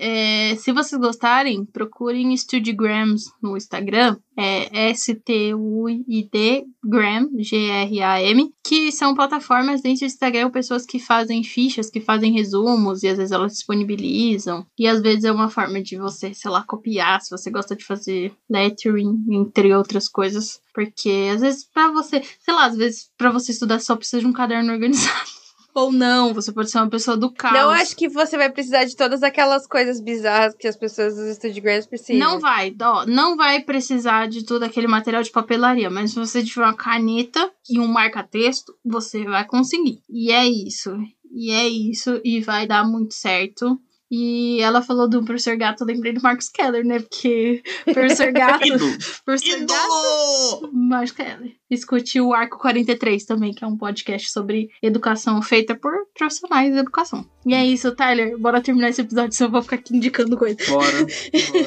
[0.00, 4.16] É, se vocês gostarem, procurem Studgrams no Instagram.
[4.36, 12.00] É S-T-U-I-D Gram, G-R-A-M, que são plataformas dentro do Instagram, pessoas que fazem fichas, que
[12.00, 14.64] fazem resumos, e às vezes elas disponibilizam.
[14.78, 17.84] E às vezes é uma forma de você, sei lá, copiar, se você gosta de
[17.84, 20.60] fazer lettering, entre outras coisas.
[20.72, 24.28] Porque às vezes pra você, sei lá, às vezes pra você estudar só precisa de
[24.28, 25.37] um caderno organizado.
[25.78, 27.54] Ou não, você pode ser uma pessoa do caos.
[27.54, 31.36] Não acho que você vai precisar de todas aquelas coisas bizarras que as pessoas dos
[31.36, 32.18] Studgrams precisam.
[32.18, 36.42] Não vai, ó, não vai precisar de todo aquele material de papelaria, mas se você
[36.42, 40.02] tiver uma caneta e um marca-texto, você vai conseguir.
[40.10, 40.96] E é isso.
[41.30, 43.80] E é isso, e vai dar muito certo.
[44.10, 46.98] E ela falou do professor Gato, eu lembrei do Marcos Keller, né?
[46.98, 48.64] Porque professor Gato.
[49.24, 50.70] Professor Gato.
[50.72, 51.52] Marcos Keller.
[51.70, 56.78] Escute o Arco 43 também, que é um podcast sobre educação feita por profissionais de
[56.78, 57.26] educação.
[57.44, 58.38] E é isso, Tyler.
[58.38, 60.56] Bora terminar esse episódio, senão eu vou ficar aqui indicando coisa.
[60.68, 61.06] Bora.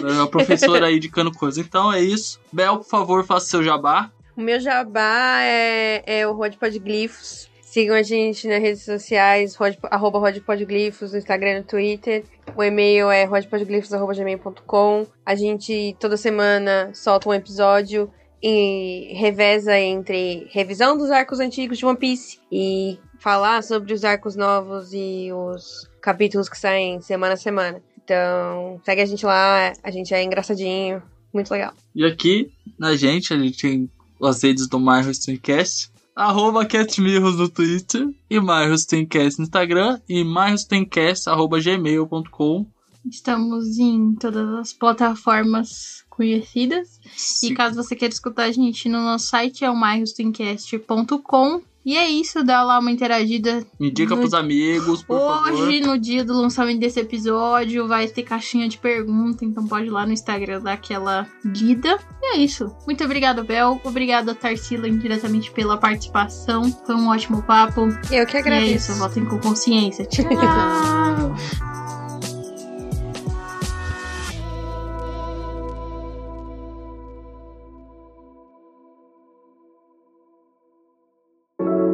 [0.01, 0.23] Bora.
[0.23, 1.61] A professora aí indicando coisa.
[1.61, 2.39] Então é isso.
[2.51, 4.11] Bel, por favor, faça seu jabá.
[4.35, 7.50] O meu jabá é, é o Rod Podglifos.
[7.71, 12.25] Sigam a gente nas redes sociais, rod, arroba rodpodglifos, no Instagram e no Twitter.
[12.53, 15.07] O e-mail é rodpodglifos.gmail.com.
[15.25, 18.11] A gente toda semana solta um episódio
[18.43, 24.35] e reveza entre revisão dos arcos antigos de One Piece e falar sobre os arcos
[24.35, 27.81] novos e os capítulos que saem semana a semana.
[28.03, 31.01] Então, segue a gente lá, a gente é engraçadinho,
[31.33, 31.73] muito legal.
[31.95, 33.89] E aqui, na gente, a gente tem
[34.21, 35.89] as redes do Marros Twincast.
[36.21, 38.07] Arroba CatMirros no Twitter.
[38.29, 39.99] E Marros Twincast no Instagram.
[40.07, 42.67] E marrostwincast, arroba gmail.com.
[43.03, 46.99] Estamos em todas as plataformas conhecidas.
[47.41, 51.63] E caso você queira escutar a gente no nosso site, é o mairostwincast.com.
[51.83, 53.65] E é isso, dá lá uma interagida.
[53.79, 55.51] Indica No- pros amigos, por favor.
[55.53, 59.89] Hoje, no dia do lançamento desse episódio, vai ter caixinha de pergunta, então pode ir
[59.89, 61.97] lá no Instagram dar aquela lida.
[62.21, 62.71] E é isso.
[62.85, 63.81] Muito obrigada, Bel.
[63.83, 66.71] Obrigada, Tarsila, indiretamente pela participação.
[66.85, 67.87] Foi um ótimo papo.
[68.11, 68.91] Eu que E é agradeço.
[68.91, 70.05] isso, votem com consciência.
[70.11, 71.70] Tchau!